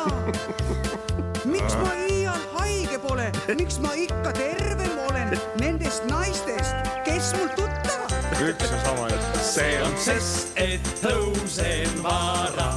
miks 1.53 1.77
ma 1.81 1.93
iial 2.09 2.43
haige 2.53 2.99
pole, 3.01 3.31
miks 3.57 3.79
ma 3.81 3.95
ikka 3.97 4.33
tervem 4.37 4.99
olen 5.09 5.33
nendest 5.61 6.05
naistest, 6.11 6.77
kes 7.05 7.33
mul 7.39 7.49
tuttavad? 7.57 8.13
üks 8.45 8.73
ja 8.73 8.83
sama 8.85 9.09
jutt. 9.09 9.41
see 9.41 9.79
on 9.87 9.97
sest, 9.97 10.53
et 10.61 10.93
tõusen 11.01 11.97
vara 12.05 12.69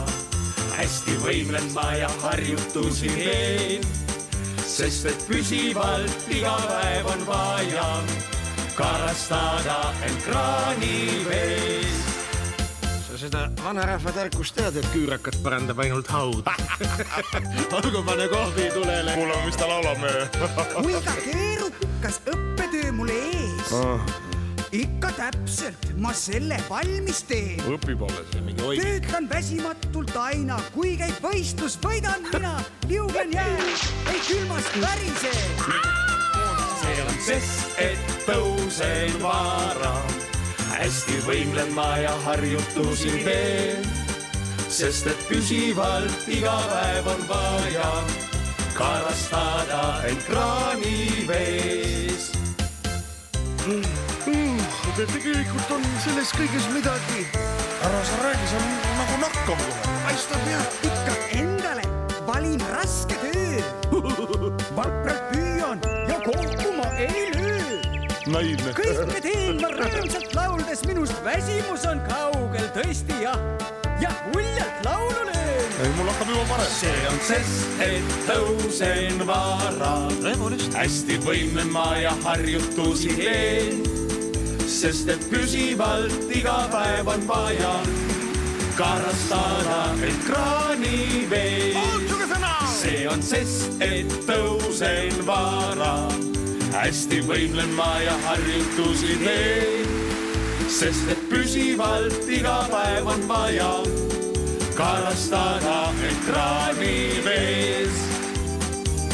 hästi 0.78 1.18
võimlen 1.26 1.68
ma 1.76 1.90
ja 1.98 2.12
harjutusi 2.24 3.12
teen, 3.18 3.84
sest 4.64 5.12
et 5.12 5.28
püsivalt 5.28 6.32
iga 6.32 6.56
päev 6.70 7.12
on 7.18 7.28
vaja 7.28 7.92
karastada 8.78 9.80
end 10.06 10.20
kraanivees 10.26 11.98
sa 13.08 13.18
seda 13.18 13.42
vanarahva 13.64 14.14
tarkust 14.14 14.58
tead, 14.58 14.78
et 14.78 14.88
küürakat 14.94 15.40
parandab 15.46 15.82
ainult 15.82 16.10
haud 16.14 16.46
olgu, 17.80 18.04
pane 18.06 18.30
kohvi 18.30 18.70
tulele. 18.76 19.18
kuulame, 19.18 19.44
mis 19.50 19.58
ta 19.58 19.70
laulab 19.72 20.02
meile 20.04 20.30
kuinka 20.86 21.18
keerukas 21.26 22.22
õppetöö 22.30 22.94
mul 23.02 23.14
ees 23.16 23.76
oh 23.82 24.18
ikka 24.78 25.10
täpselt, 25.16 25.86
ma 25.98 26.12
selle 26.14 26.58
valmis 26.70 27.22
teen. 27.28 27.62
õpib 27.72 28.04
alles 28.04 28.36
mingi 28.44 28.66
oig. 28.68 28.82
töötan 28.84 29.30
väsimatult 29.32 30.12
aina, 30.20 30.60
kui 30.76 30.98
käib 31.00 31.24
võistlus, 31.24 31.80
võidan 31.84 32.28
mina, 32.34 32.58
liugen 32.92 33.34
jää, 33.34 33.72
ei 34.12 34.22
külmast 34.28 34.78
värise. 34.84 35.34
See 36.88 37.04
on 37.04 37.20
sest, 37.20 37.80
et 37.82 38.00
tõusen 38.26 39.18
vara, 39.22 39.94
hästi 40.78 41.18
võimlen 41.28 41.72
ma 41.76 41.98
ja 42.02 42.14
harjutusi 42.26 43.12
teen, 43.26 43.84
sest 44.70 45.08
et 45.12 45.22
püsivalt 45.30 46.28
iga 46.32 46.56
päev 46.72 47.06
on 47.12 47.22
vaja 47.30 47.92
karastada 48.78 49.84
end 50.08 50.22
kraanivees 50.28 52.24
mm,. 53.66 53.86
tegelikult 54.98 55.70
on 55.78 55.84
selles 56.06 56.30
kõiges 56.38 56.66
midagi. 56.76 57.22
ära 57.86 58.02
sa 58.12 58.16
räägi, 58.24 58.46
see 58.54 58.60
on 58.62 58.68
nagu 59.02 59.16
nakkav 59.26 59.60
kohe. 59.60 59.70
paistab 60.06 60.44
jah. 60.52 60.66
ikka 60.92 61.14
endale 61.42 61.86
valin 62.28 62.62
raske 62.74 63.16
töö. 63.24 63.58
naiivne. 68.38 68.74
kõike 68.78 69.22
teen 69.26 69.62
ma 69.62 69.72
rõõmsalt 69.74 70.36
lauldes, 70.38 70.84
minust 70.88 71.18
väsimus 71.26 71.86
on 71.90 72.02
kaugel 72.08 72.70
tõesti 72.76 73.22
jah, 73.24 73.40
ja 74.04 74.14
uljalt 74.36 74.86
laulu 74.86 75.26
löön. 75.30 75.70
ei, 75.82 75.92
mul 75.98 76.12
hakkab 76.12 76.34
juba 76.34 76.46
parem. 76.54 76.72
see 76.78 77.06
on 77.12 77.22
sest, 77.28 77.82
et 77.82 78.18
tõusen 78.30 79.26
vara. 79.28 79.94
hästi 80.78 81.22
võimlen 81.26 81.72
ma 81.74 81.90
ja 81.98 82.14
harjutusi 82.26 83.16
teen 83.18 83.86
sest 84.68 85.08
et 85.10 85.24
püsivalt 85.32 86.30
iga 86.36 86.68
päev 86.72 87.08
on 87.08 87.24
vaja 87.28 87.74
karastada 88.78 89.96
ekraani 90.06 91.26
vees. 91.32 91.78
see 92.78 93.08
on 93.10 93.24
sest, 93.24 93.82
et 93.82 94.12
tõusen 94.28 95.26
vara, 95.26 95.96
hästi 96.74 97.22
võimlen 97.28 97.74
ma 97.78 97.90
ja 98.04 98.16
harjutusi 98.26 99.18
teen, 99.24 99.92
sest 100.70 101.12
et 101.14 101.26
püsivalt 101.32 102.30
iga 102.30 102.60
päev 102.72 103.12
on 103.14 103.28
vaja 103.30 103.74
karastada 104.78 105.78
ekraani 106.12 106.98
vees. 107.26 108.02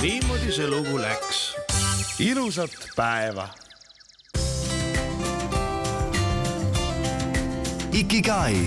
niimoodi 0.02 0.52
see 0.52 0.68
lugu 0.68 0.98
läks. 1.02 1.44
ilusat 2.20 2.80
päeva 2.96 3.50
Ikigai. 7.94 8.58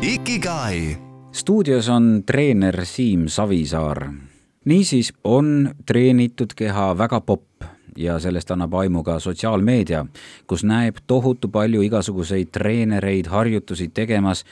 Ikigai. 0.00 1.05
Stuudios 1.36 1.88
on 1.88 2.22
treener 2.26 2.84
Siim 2.84 3.28
Savisaar. 3.28 4.12
niisiis 4.64 5.12
on 5.24 5.74
treenitud 5.86 6.54
keha 6.56 6.98
väga 6.98 7.20
popp 7.20 7.64
ja 7.96 8.18
sellest 8.18 8.50
annab 8.50 8.74
aimu 8.74 9.02
ka 9.02 9.18
sotsiaalmeedia, 9.20 10.06
kus 10.46 10.64
näeb 10.64 10.96
tohutu 11.06 11.48
palju 11.48 11.82
igasuguseid 11.82 12.48
treenereid 12.52 13.26
harjutusi 13.26 13.88
tegemas. 13.88 14.44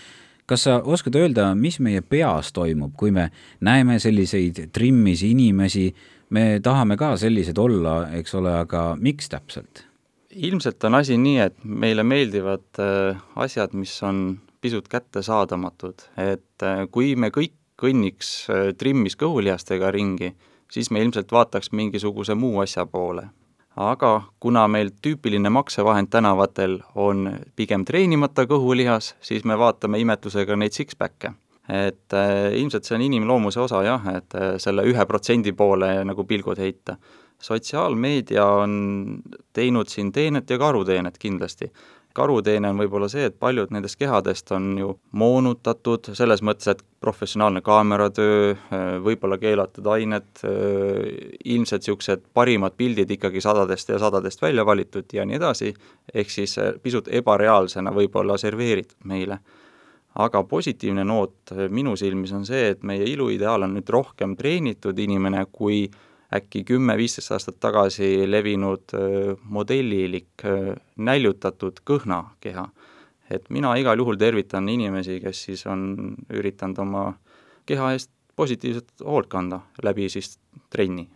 kas 0.46 0.62
sa 0.62 0.82
oskad 0.84 1.14
öelda, 1.14 1.54
mis 1.54 1.80
meie 1.80 2.00
peas 2.00 2.52
toimub, 2.52 2.92
kui 2.96 3.10
me 3.10 3.30
näeme 3.60 3.98
selliseid 3.98 4.68
trimmis 4.72 5.22
inimesi, 5.22 5.94
me 6.30 6.60
tahame 6.62 6.96
ka 6.96 7.16
sellised 7.16 7.58
olla, 7.58 8.08
eks 8.12 8.34
ole, 8.34 8.58
aga 8.58 8.96
miks 9.00 9.28
täpselt? 9.28 9.86
ilmselt 10.34 10.84
on 10.84 10.94
asi 10.94 11.16
nii, 11.16 11.38
et 11.38 11.64
meile 11.64 12.02
meeldivad 12.02 12.66
äh, 12.78 13.16
asjad, 13.36 13.72
mis 13.72 14.02
on 14.02 14.40
pisut 14.64 14.88
kättesaadamatud, 14.88 16.08
et 16.16 16.64
äh, 16.64 16.86
kui 16.90 17.12
me 17.20 17.28
kõik 17.34 17.52
kõnniks 17.80 18.34
äh, 18.48 18.66
trimmis 18.80 19.16
kõhulihastega 19.20 19.90
ringi, 19.92 20.32
siis 20.72 20.88
me 20.90 21.02
ilmselt 21.04 21.32
vaataks 21.32 21.72
mingisuguse 21.72 22.34
muu 22.34 22.62
asja 22.64 22.86
poole. 22.86 23.28
aga 23.76 24.22
kuna 24.40 24.68
meil 24.70 24.92
tüüpiline 25.02 25.50
maksevahend 25.50 26.06
tänavatel 26.10 26.76
on 26.94 27.24
pigem 27.56 27.84
treenimata 27.84 28.44
kõhulihas, 28.46 29.16
siis 29.20 29.44
me 29.44 29.58
vaatame 29.58 29.98
imetlusega 29.98 30.56
neid 30.56 30.72
six-pack'e. 30.72 31.32
Et 31.68 32.14
äh, 32.14 32.54
ilmselt 32.54 32.84
see 32.84 32.94
on 32.94 33.02
inimloomuse 33.02 33.60
osa 33.60 33.82
jah, 33.82 34.06
et 34.14 34.38
äh, 34.38 34.54
selle 34.62 34.84
ühe 34.86 35.06
protsendi 35.06 35.52
poole 35.52 36.04
nagu 36.04 36.24
pilgud 36.24 36.58
heita. 36.58 36.96
Sotsiaalmeedia 37.42 38.44
on 38.62 39.22
teinud 39.52 39.90
siin 39.90 40.12
teenet 40.12 40.50
ja 40.50 40.58
karuteenet 40.58 41.18
kindlasti 41.18 41.72
karuteene 42.14 42.70
on 42.70 42.78
võib-olla 42.78 43.08
see, 43.10 43.26
et 43.28 43.36
paljud 43.40 43.72
nendest 43.74 43.98
kehadest 43.98 44.52
on 44.54 44.68
ju 44.78 44.92
moonutatud, 45.18 46.12
selles 46.14 46.42
mõttes, 46.46 46.70
et 46.70 46.82
professionaalne 47.04 47.60
kaameratöö, 47.64 48.54
võib-olla 49.04 49.38
keelatud 49.42 49.88
ained, 49.90 50.28
ilmselt 51.44 51.84
niisugused 51.84 52.24
parimad 52.36 52.78
pildid 52.78 53.10
ikkagi 53.16 53.42
sadadest 53.44 53.90
ja 53.92 53.98
sadadest 54.02 54.42
välja 54.42 54.64
valitud 54.66 55.10
ja 55.12 55.26
nii 55.26 55.40
edasi, 55.40 55.74
ehk 56.14 56.30
siis 56.30 56.56
pisut 56.82 57.10
ebareaalsena 57.10 57.92
võib-olla 57.94 58.38
serveeritud 58.40 59.04
meile. 59.10 59.38
aga 60.14 60.44
positiivne 60.46 61.02
noot 61.04 61.50
minu 61.74 61.96
silmis 61.98 62.32
on 62.32 62.44
see, 62.46 62.68
et 62.70 62.82
meie 62.86 63.02
iluideaal 63.10 63.66
on 63.66 63.72
nüüd 63.74 63.88
rohkem 63.90 64.36
treenitud 64.38 64.98
inimene, 64.98 65.46
kui 65.50 65.88
äkki 66.34 66.64
kümme-viisteist 66.66 67.32
aastat 67.36 67.60
tagasi 67.62 68.24
levinud 68.30 68.94
modellilik 69.44 70.42
näljutatud 70.96 71.80
kõhna 71.86 72.24
keha. 72.40 72.68
et 73.30 73.50
mina 73.50 73.76
igal 73.76 73.98
juhul 73.98 74.16
tervitan 74.16 74.68
inimesi, 74.68 75.20
kes 75.20 75.44
siis 75.46 75.66
on 75.66 76.14
üritanud 76.30 76.78
oma 76.78 77.14
keha 77.66 77.92
eest 77.92 78.10
positiivset 78.36 79.04
hoolt 79.04 79.28
kanda 79.28 79.60
läbi 79.82 80.08
siis 80.08 80.38
trenni. 80.70 81.08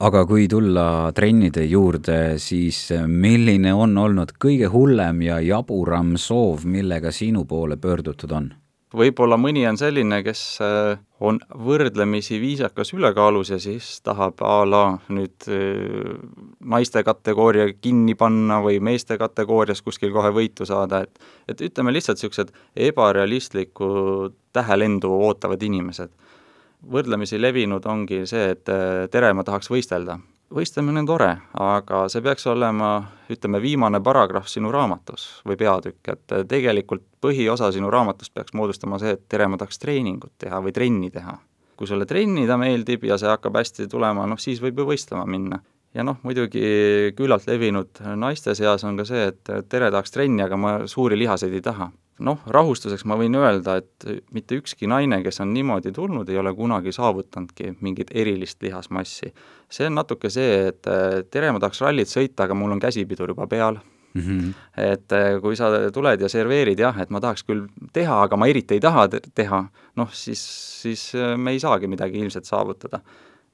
aga 0.00 0.24
kui 0.26 0.46
tulla 0.48 1.12
trennide 1.12 1.64
juurde, 1.64 2.38
siis 2.38 2.88
milline 3.06 3.74
on 3.74 3.98
olnud 3.98 4.32
kõige 4.40 4.70
hullem 4.72 5.22
ja 5.22 5.40
jaburam 5.40 6.16
soov, 6.16 6.64
millega 6.64 7.12
sinu 7.12 7.44
poole 7.44 7.76
pöördutud 7.76 8.32
on? 8.32 8.52
Võib-olla 8.96 9.38
mõni 9.38 9.62
on 9.68 9.78
selline, 9.78 10.20
kes 10.26 10.42
äh, 10.64 10.98
on 11.22 11.38
võrdlemisi 11.66 12.40
viisakas 12.42 12.92
ülekaalus 12.96 13.52
ja 13.52 13.58
siis 13.62 14.00
tahab 14.06 14.42
a 14.46 14.56
la 14.66 14.82
nüüd 15.12 15.46
äh, 15.50 16.16
naiste 16.60 17.02
kategooria 17.06 17.68
kinni 17.80 18.16
panna 18.18 18.60
või 18.64 18.80
meeste 18.82 19.18
kategoorias 19.20 19.82
kuskil 19.86 20.12
kohe 20.14 20.32
võitu 20.34 20.66
saada, 20.68 21.04
et 21.04 21.30
et 21.50 21.62
ütleme 21.66 21.92
lihtsalt 21.94 22.18
niisugused 22.18 22.52
ebarealistlikku 22.76 23.86
tähelendu 24.52 25.12
ootavad 25.28 25.62
inimesed. 25.62 26.10
võrdlemisi 26.80 27.40
levinud 27.40 27.86
ongi 27.86 28.26
see, 28.26 28.50
et 28.56 28.68
äh, 28.68 29.06
tere, 29.10 29.32
ma 29.34 29.44
tahaks 29.44 29.70
võistelda 29.70 30.18
võistlemine 30.54 31.02
on 31.02 31.08
tore, 31.08 31.30
aga 31.62 32.02
see 32.10 32.22
peaks 32.24 32.46
olema, 32.50 32.90
ütleme, 33.30 33.60
viimane 33.62 34.00
paragrahv 34.02 34.48
sinu 34.50 34.72
raamatus 34.74 35.26
või 35.46 35.58
peatükk, 35.60 36.12
et 36.12 36.34
tegelikult 36.50 37.06
põhiosa 37.22 37.70
sinu 37.74 37.90
raamatust 37.92 38.34
peaks 38.34 38.54
moodustama 38.58 38.98
see, 39.02 39.14
et 39.16 39.26
tere, 39.30 39.46
ma 39.48 39.60
tahaks 39.60 39.78
treeningut 39.82 40.34
teha 40.38 40.60
või 40.64 40.74
trenni 40.76 41.10
teha. 41.10 41.38
kui 41.80 41.88
sulle 41.88 42.04
trennida 42.04 42.58
meeldib 42.60 43.06
ja 43.08 43.16
see 43.16 43.28
hakkab 43.30 43.54
hästi 43.56 43.86
tulema, 43.88 44.26
noh 44.28 44.36
siis 44.38 44.58
võib 44.60 44.82
ju 44.82 44.90
võistlema 44.90 45.24
minna. 45.26 45.62
ja 45.94 46.04
noh, 46.04 46.18
muidugi 46.22 47.14
küllalt 47.16 47.46
levinud 47.46 48.02
naiste 48.16 48.54
seas 48.54 48.84
on 48.84 48.96
ka 48.96 49.04
see, 49.04 49.30
et 49.32 49.68
tere, 49.68 49.90
tahaks 49.90 50.10
trenni, 50.10 50.42
aga 50.42 50.56
ma 50.56 50.78
suuri 50.86 51.18
lihaseid 51.18 51.54
ei 51.54 51.62
taha 51.62 51.90
noh, 52.24 52.40
rahustuseks 52.46 53.04
ma 53.08 53.16
võin 53.18 53.36
öelda, 53.38 53.78
et 53.80 54.08
mitte 54.34 54.58
ükski 54.60 54.88
naine, 54.90 55.20
kes 55.24 55.40
on 55.44 55.54
niimoodi 55.54 55.92
tulnud, 55.96 56.28
ei 56.28 56.38
ole 56.40 56.52
kunagi 56.56 56.92
saavutanudki 56.94 57.76
mingit 57.84 58.12
erilist 58.14 58.62
lihasmassi. 58.62 59.32
see 59.70 59.86
on 59.86 59.96
natuke 59.98 60.30
see, 60.30 60.68
et 60.72 60.90
tere, 61.30 61.52
ma 61.52 61.62
tahaks 61.62 61.80
rallit 61.84 62.10
sõita, 62.10 62.44
aga 62.44 62.54
mul 62.54 62.76
on 62.76 62.82
käsipidur 62.82 63.32
juba 63.34 63.46
peal 63.46 63.78
mm. 64.14 64.20
-hmm. 64.20 64.54
et 64.76 65.16
kui 65.42 65.56
sa 65.56 65.70
tuled 65.92 66.20
ja 66.20 66.28
serveerid 66.28 66.78
jah, 66.78 66.98
et 67.00 67.10
ma 67.10 67.20
tahaks 67.20 67.44
küll 67.44 67.66
teha, 67.92 68.22
aga 68.22 68.36
ma 68.36 68.46
eriti 68.46 68.74
ei 68.74 68.80
taha 68.80 69.08
teha, 69.34 69.64
noh 69.96 70.12
siis, 70.12 70.42
siis 70.82 71.12
me 71.36 71.50
ei 71.50 71.60
saagi 71.60 71.86
midagi 71.86 72.18
ilmselt 72.18 72.44
saavutada. 72.44 73.00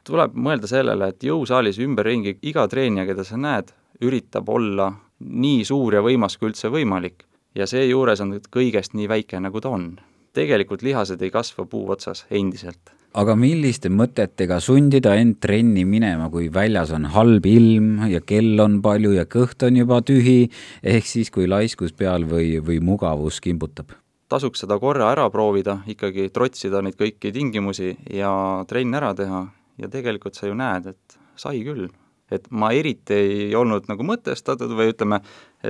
tuleb 0.07 0.35
mõelda 0.35 0.69
sellele, 0.71 1.09
et 1.09 1.25
jõusaalis 1.25 1.81
ümberringi 1.83 2.39
iga 2.43 2.69
treenija, 2.69 3.07
keda 3.07 3.25
sa 3.25 3.37
näed, 3.37 3.73
üritab 4.01 4.49
olla 4.49 4.93
nii 5.21 5.65
suur 5.65 5.95
ja 5.95 6.03
võimas 6.03 6.39
kui 6.39 6.49
üldse 6.49 6.69
võimalik 6.69 7.25
ja 7.57 7.67
seejuures 7.69 8.21
on 8.25 8.37
kõigest 8.53 8.95
nii 8.97 9.09
väike, 9.11 9.41
nagu 9.41 9.63
ta 9.63 9.73
on. 9.73 9.97
tegelikult 10.37 10.83
lihased 10.85 11.23
ei 11.25 11.31
kasva 11.33 11.65
puu 11.65 11.89
otsas 11.91 12.27
endiselt. 12.31 12.93
aga 13.17 13.37
milliste 13.37 13.89
mõtetega 13.89 14.61
sundida 14.61 15.15
end 15.17 15.39
trenni 15.41 15.85
minema, 15.89 16.29
kui 16.31 16.51
väljas 16.53 16.93
on 16.93 17.09
halb 17.15 17.47
ilm 17.47 18.09
ja 18.11 18.21
kell 18.21 18.61
on 18.61 18.83
palju 18.83 19.15
ja 19.17 19.25
kõht 19.25 19.63
on 19.65 19.77
juba 19.77 20.03
tühi, 20.03 20.51
ehk 20.83 21.07
siis 21.07 21.31
kui 21.31 21.49
laiskus 21.49 21.93
peal 21.93 22.29
või, 22.29 22.59
või 22.61 22.81
mugavus 22.81 23.41
kimbutab? 23.41 23.97
tasuks 24.29 24.65
seda 24.65 24.79
korra 24.83 25.13
ära 25.15 25.29
proovida, 25.31 25.79
ikkagi 25.87 26.31
trotsida 26.35 26.83
neid 26.83 26.99
kõiki 26.99 27.33
tingimusi 27.33 27.95
ja 28.13 28.65
trenn 28.69 28.95
ära 28.95 29.15
teha 29.15 29.47
ja 29.79 29.89
tegelikult 29.89 30.35
sa 30.35 30.51
ju 30.51 30.55
näed, 30.59 30.91
et 30.93 31.19
sai 31.37 31.63
küll 31.65 31.89
et 32.31 32.51
ma 32.51 32.73
eriti 32.75 33.15
ei 33.15 33.55
olnud 33.55 33.89
nagu 33.91 34.07
mõtestatud 34.07 34.73
või 34.77 34.91
ütleme, 34.93 35.21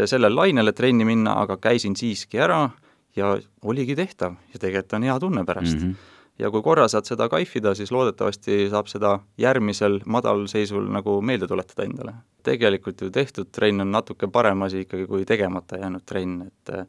sellel 0.04 0.36
lainel, 0.36 0.72
et 0.72 0.76
trenni 0.76 1.04
minna, 1.04 1.36
aga 1.42 1.58
käisin 1.60 1.96
siiski 1.96 2.40
ära 2.40 2.70
ja 3.16 3.36
oligi 3.62 3.96
tehtav 3.96 4.36
ja 4.52 4.60
tegelikult 4.60 4.98
on 4.98 5.08
hea 5.08 5.18
tunne 5.20 5.44
pärast 5.44 5.78
mm. 5.78 5.88
-hmm 5.88 6.12
ja 6.38 6.50
kui 6.50 6.62
korra 6.62 6.84
saad 6.88 7.08
seda 7.08 7.28
kaifida, 7.32 7.74
siis 7.74 7.92
loodetavasti 7.92 8.66
saab 8.70 8.90
seda 8.92 9.18
järgmisel 9.40 10.00
madalseisul 10.06 10.88
nagu 10.92 11.20
meelde 11.22 11.48
tuletada 11.48 11.84
endale. 11.84 12.14
tegelikult 12.42 13.00
ju 13.00 13.10
tehtud 13.10 13.48
trenn 13.52 13.80
on 13.80 13.90
natuke 13.90 14.28
parem 14.28 14.62
asi 14.62 14.84
ikkagi 14.84 15.06
kui 15.06 15.24
tegemata 15.24 15.76
jäänud 15.80 16.04
trenn, 16.06 16.42
et 16.42 16.74
äh, 16.74 16.86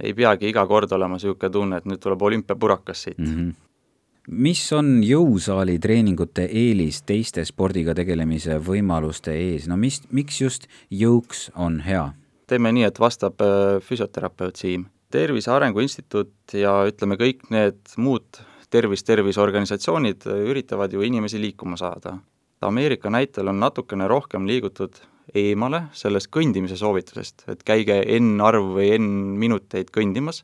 ei 0.00 0.14
peagi 0.14 0.48
iga 0.48 0.66
kord 0.66 0.92
olema 0.92 1.16
niisugune 1.16 1.50
tunne, 1.52 1.76
et 1.76 1.88
nüüd 1.88 1.98
tuleb 1.98 2.22
olümpiapurakas 2.22 3.02
siit 3.02 3.18
mm. 3.18 3.34
-hmm 3.34 3.69
mis 4.28 4.62
on 4.76 5.00
jõusaali 5.04 5.78
treeningute 5.82 6.44
eelis 6.46 7.02
teiste 7.06 7.44
spordiga 7.48 7.94
tegelemise 7.96 8.58
võimaluste 8.64 9.34
ees, 9.34 9.68
no 9.70 9.78
mis, 9.80 10.02
miks 10.10 10.40
just 10.40 10.68
jõuks 10.90 11.48
on 11.54 11.80
hea? 11.86 12.10
teeme 12.50 12.72
nii, 12.74 12.82
et 12.88 12.98
vastab 12.98 13.38
äh, 13.44 13.78
füsioterapeut 13.84 14.56
Siim. 14.58 14.88
tervise 15.10 15.52
Arengu 15.54 15.80
Instituut 15.80 16.54
ja 16.54 16.80
ütleme, 16.86 17.14
kõik 17.18 17.46
need 17.54 17.94
muud 17.96 18.40
tervis, 18.70 19.04
terviseorganisatsioonid 19.06 20.26
äh, 20.26 20.42
üritavad 20.50 20.92
ju 20.92 21.04
inimesi 21.06 21.40
liikuma 21.40 21.78
saada. 21.78 22.16
Ameerika 22.60 23.10
näitel 23.10 23.48
on 23.48 23.60
natukene 23.62 24.08
rohkem 24.10 24.48
liigutud 24.50 24.98
eemale 25.34 25.84
sellest 25.94 26.28
kõndimise 26.34 26.76
soovitusest, 26.76 27.46
et 27.48 27.62
käige 27.64 28.00
N 28.18 28.40
arv 28.42 28.74
või 28.76 28.90
N 28.98 29.38
minuteid 29.38 29.94
kõndimas 29.94 30.42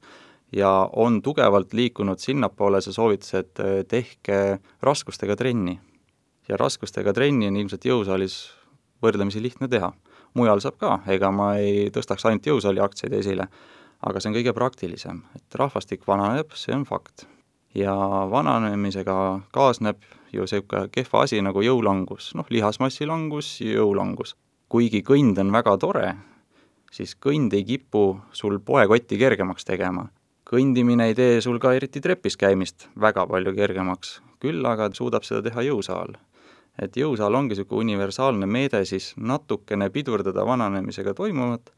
ja 0.57 0.89
on 0.97 1.21
tugevalt 1.23 1.73
liikunud 1.73 2.19
sinnapoole 2.19 2.81
see 2.81 2.95
soovitus, 2.97 3.35
et 3.37 3.61
äh, 3.61 3.83
tehke 3.89 4.59
raskustega 4.83 5.37
trenni. 5.37 5.79
ja 6.49 6.57
raskustega 6.57 7.13
trenni 7.13 7.49
on 7.51 7.57
ilmselt 7.59 7.85
jõusaalis 7.85 8.37
võrdlemisi 9.03 9.43
lihtne 9.43 9.69
teha. 9.69 9.93
mujal 10.35 10.61
saab 10.61 10.77
ka, 10.81 10.99
ega 11.09 11.31
ma 11.33 11.55
ei 11.61 11.89
tõstaks 11.91 12.27
ainult 12.29 12.47
jõusaali 12.47 12.81
aktsiaid 12.85 13.15
esile, 13.21 13.49
aga 14.05 14.21
see 14.21 14.31
on 14.31 14.37
kõige 14.37 14.53
praktilisem, 14.53 15.23
et 15.37 15.55
rahvastik 15.55 16.07
vananeb, 16.07 16.53
see 16.55 16.75
on 16.75 16.85
fakt. 16.85 17.27
ja 17.75 17.93
vananemisega 18.31 19.17
kaasneb 19.53 20.01
ju 20.33 20.45
niisugune 20.45 20.89
kehva 20.93 21.23
asi 21.25 21.41
nagu 21.43 21.61
jõulangus, 21.63 22.33
noh, 22.35 22.47
lihasmassi 22.51 23.07
langus, 23.07 23.61
jõulangus. 23.61 24.37
kuigi 24.69 25.03
kõnd 25.03 25.39
on 25.39 25.53
väga 25.53 25.77
tore, 25.79 26.15
siis 26.91 27.15
kõnd 27.15 27.53
ei 27.55 27.65
kipu 27.65 28.21
sul 28.33 28.61
poekotti 28.61 29.19
kergemaks 29.19 29.65
tegema 29.65 30.09
kõndimine 30.47 31.11
ei 31.11 31.17
tee 31.19 31.41
sul 31.43 31.59
ka 31.63 31.73
eriti 31.75 32.01
trepis 32.03 32.39
käimist 32.39 32.87
väga 33.01 33.27
palju 33.27 33.53
kergemaks, 33.57 34.21
küll 34.43 34.63
aga 34.69 34.89
suudab 34.95 35.27
seda 35.27 35.43
teha 35.49 35.67
jõusaal. 35.73 36.17
et 36.77 36.93
jõusaal 36.93 37.33
ongi 37.35 37.55
niisugune 37.55 37.81
universaalne 37.87 38.47
meede 38.47 38.83
siis 38.85 39.15
natukene 39.17 39.89
pidurdada 39.91 40.45
vananemisega 40.45 41.15
toimuvat. 41.15 41.71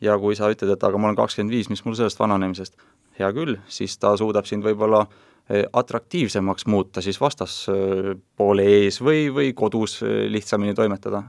Ja 0.00 0.18
kui 0.18 0.36
sa 0.36 0.50
ütled, 0.52 0.68
et 0.68 0.84
aga 0.84 0.98
ma 0.98 1.08
olen 1.08 1.16
kakskümmend 1.16 1.50
viis, 1.50 1.70
mis 1.70 1.80
mul 1.84 1.94
sellest 1.96 2.18
vananemisest, 2.20 2.76
hea 3.18 3.30
küll, 3.32 3.56
siis 3.68 3.96
ta 3.98 4.16
suudab 4.20 4.44
sind 4.44 4.62
võib-olla 4.66 5.06
eh, 5.48 5.64
atraktiivsemaks 5.72 6.66
muuta 6.66 7.00
siis 7.00 7.20
vastaspoole 7.20 8.68
ees 8.68 9.00
või, 9.00 9.30
või 9.32 9.54
kodus 9.56 10.02
eh, 10.02 10.26
lihtsamini 10.28 10.74
toimetada 10.74 11.22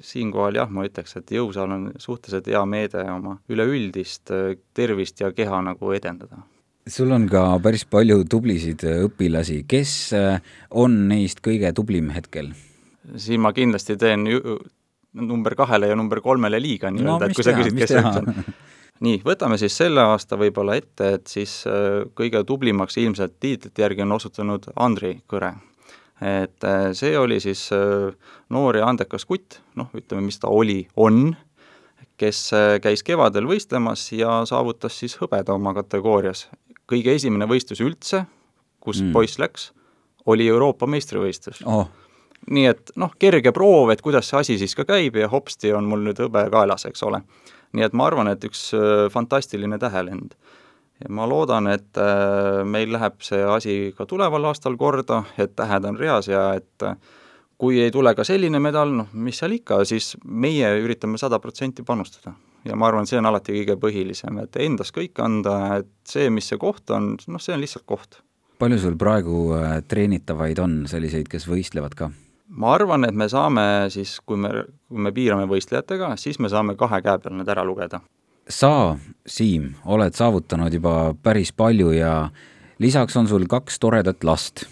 siinkohal 0.00 0.56
jah, 0.56 0.70
ma 0.72 0.86
ütleks, 0.86 1.16
et 1.18 1.32
jõusaal 1.34 1.74
on 1.74 1.86
suhteliselt 2.00 2.48
hea 2.50 2.62
meede 2.68 3.04
oma 3.12 3.36
üleüldist 3.52 4.32
äh, 4.34 4.56
tervist 4.74 5.20
ja 5.20 5.32
keha 5.36 5.62
nagu 5.66 5.92
edendada. 5.96 6.42
sul 6.88 7.12
on 7.14 7.28
ka 7.30 7.58
päris 7.62 7.84
palju 7.84 8.24
tublisid 8.24 8.84
äh, 8.88 9.02
õpilasi, 9.06 9.62
kes 9.68 9.94
äh, 10.18 10.54
on 10.70 11.08
neist 11.08 11.42
kõige 11.44 11.72
tublim 11.74 12.10
hetkel? 12.14 12.52
siin 13.16 13.42
ma 13.42 13.52
kindlasti 13.52 13.96
teen 13.98 14.28
number 15.12 15.54
kahele 15.58 15.90
ja 15.90 15.96
number 15.98 16.20
kolmele 16.20 16.60
liiga 16.62 16.90
nii-öelda 16.90 17.26
no,, 17.26 17.30
et 17.30 17.36
kui 17.36 17.44
teha, 17.44 17.56
sa 17.56 17.62
küsid, 17.62 17.78
kes 17.78 17.90
see 17.92 18.00
üks 18.00 18.20
on. 18.22 18.54
nii, 19.08 19.18
võtame 19.26 19.58
siis 19.60 19.76
selle 19.76 20.04
aasta 20.06 20.38
võib-olla 20.38 20.78
ette, 20.78 21.16
et 21.18 21.26
siis 21.26 21.58
kõige 22.14 22.44
tublimaks 22.46 22.96
ilmselt 23.02 23.36
tiitlite 23.42 23.82
järgi 23.82 24.06
on 24.06 24.16
osutunud 24.20 24.70
Andri 24.76 25.16
Kõre 25.28 25.56
et 26.22 26.64
äh, 26.64 26.92
see 26.94 27.16
oli 27.18 27.40
siis 27.42 27.66
äh, 27.74 28.12
noor 28.54 28.78
ja 28.78 28.86
andekas 28.86 29.24
kutt, 29.26 29.58
noh, 29.78 29.90
ütleme, 29.96 30.22
mis 30.28 30.38
ta 30.38 30.50
oli, 30.52 30.84
on, 30.96 31.32
kes 32.20 32.44
äh, 32.54 32.76
käis 32.82 33.02
kevadel 33.02 33.48
võistlemas 33.50 34.04
ja 34.14 34.42
saavutas 34.46 35.00
siis 35.02 35.16
hõbeda 35.18 35.56
oma 35.56 35.74
kategoorias. 35.74 36.46
kõige 36.86 37.14
esimene 37.16 37.48
võistlus 37.50 37.80
üldse, 37.80 38.24
kus 38.80 39.00
mm. 39.02 39.12
poiss 39.12 39.40
läks, 39.42 39.72
oli 40.26 40.46
Euroopa 40.46 40.86
meistrivõistlus 40.86 41.64
oh.. 41.66 41.88
nii 42.50 42.66
et 42.70 42.94
noh, 42.96 43.10
kerge 43.18 43.52
proov, 43.52 43.90
et 43.90 44.02
kuidas 44.02 44.28
see 44.28 44.38
asi 44.38 44.58
siis 44.58 44.76
ka 44.78 44.86
käib 44.86 45.16
ja 45.18 45.28
hopsti 45.28 45.72
on 45.74 45.88
mul 45.90 46.06
nüüd 46.06 46.22
hõbe 46.22 46.46
kaelas, 46.52 46.86
eks 46.86 47.02
ole. 47.02 47.22
nii 47.72 47.88
et 47.88 47.96
ma 47.98 48.06
arvan, 48.06 48.30
et 48.30 48.44
üks 48.44 48.68
fantastiline 49.10 49.78
tähelend. 49.82 50.36
Ja 51.02 51.10
ma 51.10 51.26
loodan, 51.28 51.68
et 51.72 51.98
äh, 52.00 52.62
meil 52.68 52.92
läheb 52.94 53.20
see 53.24 53.42
asi 53.42 53.74
ka 53.96 54.06
tuleval 54.08 54.50
aastal 54.50 54.78
korda, 54.80 55.22
et 55.40 55.56
tähed 55.58 55.88
on 55.88 55.98
reas 55.98 56.30
ja 56.30 56.52
et 56.58 56.86
äh, 56.86 56.96
kui 57.58 57.80
ei 57.82 57.92
tule 57.94 58.14
ka 58.18 58.26
selline 58.26 58.58
medal, 58.62 58.94
noh, 59.02 59.12
mis 59.12 59.38
seal 59.42 59.54
ikka, 59.58 59.82
siis 59.88 60.14
meie 60.24 60.72
üritame 60.82 61.20
sada 61.20 61.38
protsenti 61.42 61.84
panustada. 61.86 62.34
ja 62.64 62.76
ma 62.78 62.86
arvan, 62.86 63.06
see 63.10 63.18
on 63.18 63.26
alati 63.26 63.56
kõige 63.56 63.78
põhilisem, 63.82 64.38
et 64.44 64.56
endast 64.62 64.94
kõik 64.94 65.18
anda, 65.22 65.78
et 65.82 65.90
see, 66.06 66.30
mis 66.30 66.46
see 66.46 66.58
koht 66.62 66.90
on, 66.94 67.16
noh, 67.26 67.42
see 67.42 67.54
on 67.54 67.62
lihtsalt 67.62 67.86
koht. 67.86 68.20
palju 68.62 68.78
sul 68.78 68.98
praegu 68.98 69.56
treenitavaid 69.90 70.58
on, 70.62 70.84
selliseid, 70.86 71.26
kes 71.30 71.48
võistlevad 71.50 71.98
ka? 71.98 72.12
ma 72.52 72.74
arvan, 72.76 73.06
et 73.08 73.16
me 73.16 73.28
saame 73.30 73.64
siis, 73.92 74.18
kui 74.26 74.38
me, 74.40 74.50
kui 74.88 75.06
me 75.06 75.12
piirame 75.14 75.46
võistlejatega, 75.50 76.14
siis 76.20 76.38
me 76.42 76.50
saame 76.52 76.76
kahe 76.78 77.00
käe 77.04 77.22
peal 77.22 77.38
need 77.38 77.48
ära 77.48 77.64
lugeda. 77.66 78.02
Sa, 78.52 78.96
Siim, 79.26 79.72
oled 79.86 80.16
saavutanud 80.18 80.74
juba 80.74 81.14
päris 81.22 81.52
palju 81.54 81.92
ja 81.94 82.28
lisaks 82.82 83.16
on 83.16 83.28
sul 83.30 83.46
kaks 83.50 83.78
toredat 83.78 84.24
last. 84.24 84.64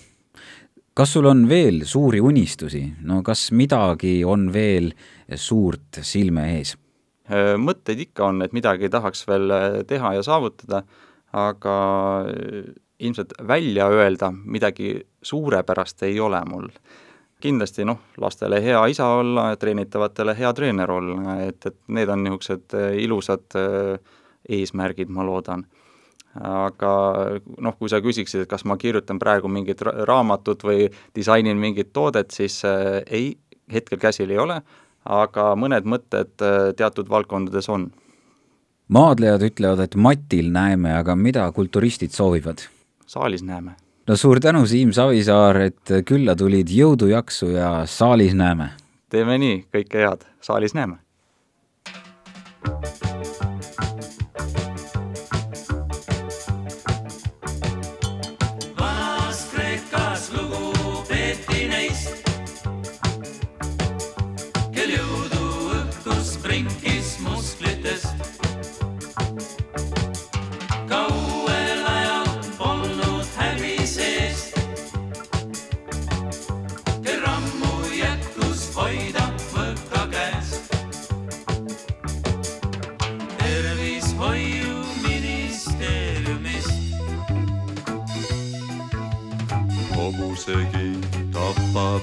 kas 0.95 1.12
sul 1.14 1.24
on 1.31 1.47
veel 1.49 1.85
suuri 1.87 2.20
unistusi, 2.20 2.83
no 3.07 3.22
kas 3.22 3.51
midagi 3.57 4.20
on 4.26 4.51
veel 4.53 4.91
suurt 5.35 6.03
silme 6.03 6.45
ees? 6.59 6.74
Äh, 7.31 7.55
mõtteid 7.57 8.03
ikka 8.09 8.26
on, 8.26 8.43
et 8.43 8.53
midagi 8.53 8.91
tahaks 8.91 9.22
veel 9.28 9.55
äh, 9.55 9.66
teha 9.87 10.16
ja 10.18 10.22
saavutada, 10.26 10.83
aga 11.33 11.76
äh, 12.26 12.72
ilmselt 13.01 13.33
välja 13.49 13.87
öelda 13.89 14.33
midagi 14.35 14.99
suurepärast 15.22 16.03
ei 16.09 16.18
ole 16.20 16.43
mul 16.51 16.68
kindlasti 17.41 17.84
noh, 17.88 17.99
lastele 18.20 18.61
hea 18.62 18.80
isa 18.93 19.07
olla, 19.20 19.51
treenitavatele 19.57 20.34
hea 20.38 20.53
treener 20.57 20.91
olla, 20.91 21.36
et, 21.47 21.66
et 21.66 21.76
need 21.88 22.11
on 22.12 22.24
niisugused 22.24 22.76
äh, 22.78 22.97
ilusad 23.05 23.59
äh, 23.59 24.16
eesmärgid, 24.49 25.11
ma 25.12 25.26
loodan. 25.26 25.66
aga 26.47 26.91
noh, 27.59 27.74
kui 27.78 27.91
sa 27.91 27.99
küsiksid, 27.99 28.45
et 28.45 28.51
kas 28.51 28.62
ma 28.64 28.76
kirjutan 28.78 29.18
praegu 29.18 29.49
mingit 29.51 29.82
raamatut 29.82 30.62
või 30.62 30.86
disainin 31.16 31.59
mingit 31.59 31.91
toodet, 31.93 32.30
siis 32.30 32.61
äh, 32.64 33.01
ei, 33.11 33.34
hetkel 33.72 33.99
käsil 33.99 34.30
ei 34.30 34.38
ole, 34.38 34.61
aga 35.11 35.51
mõned 35.59 35.88
mõtted 35.91 36.36
teatud 36.76 37.11
valdkondades 37.11 37.68
on. 37.68 37.91
maadlejad 38.88 39.43
ütlevad, 39.43 39.80
et 39.80 39.97
matil 39.97 40.53
näeme, 40.55 40.95
aga 40.95 41.16
mida 41.16 41.51
kulturistid 41.53 42.14
soovivad? 42.14 42.68
saalis 43.11 43.43
näeme 43.43 43.74
no 44.11 44.17
suur 44.19 44.41
tänu, 44.43 44.65
Siim 44.67 44.91
Savisaar, 44.93 45.61
et 45.69 45.93
külla 46.07 46.35
tulid, 46.35 46.71
jõudu, 46.75 47.13
jaksu 47.13 47.53
ja 47.55 47.71
saalis 47.87 48.35
näeme! 48.35 48.73
teeme 49.11 49.39
nii, 49.39 49.61
kõike 49.71 50.03
head, 50.03 50.27
saalis 50.43 50.75
näeme! 50.75 50.99
üldsegi 90.51 90.94
tapab 91.32 92.03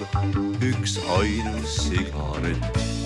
üks 0.62 0.98
ainus 1.20 1.90
sigaret. 1.90 2.97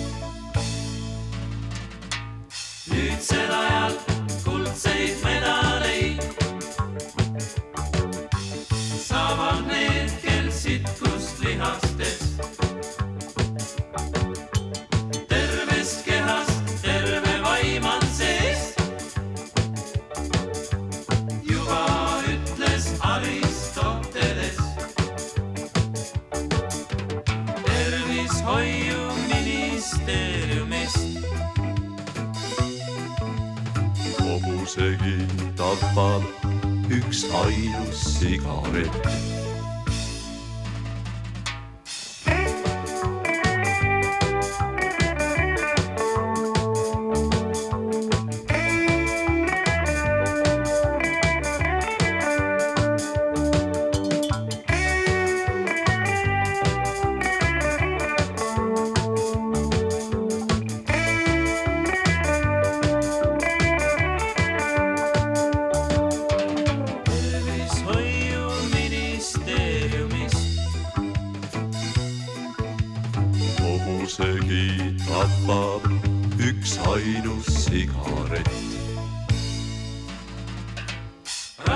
오늘 38.72 39.01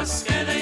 Ikigai. 0.07 0.56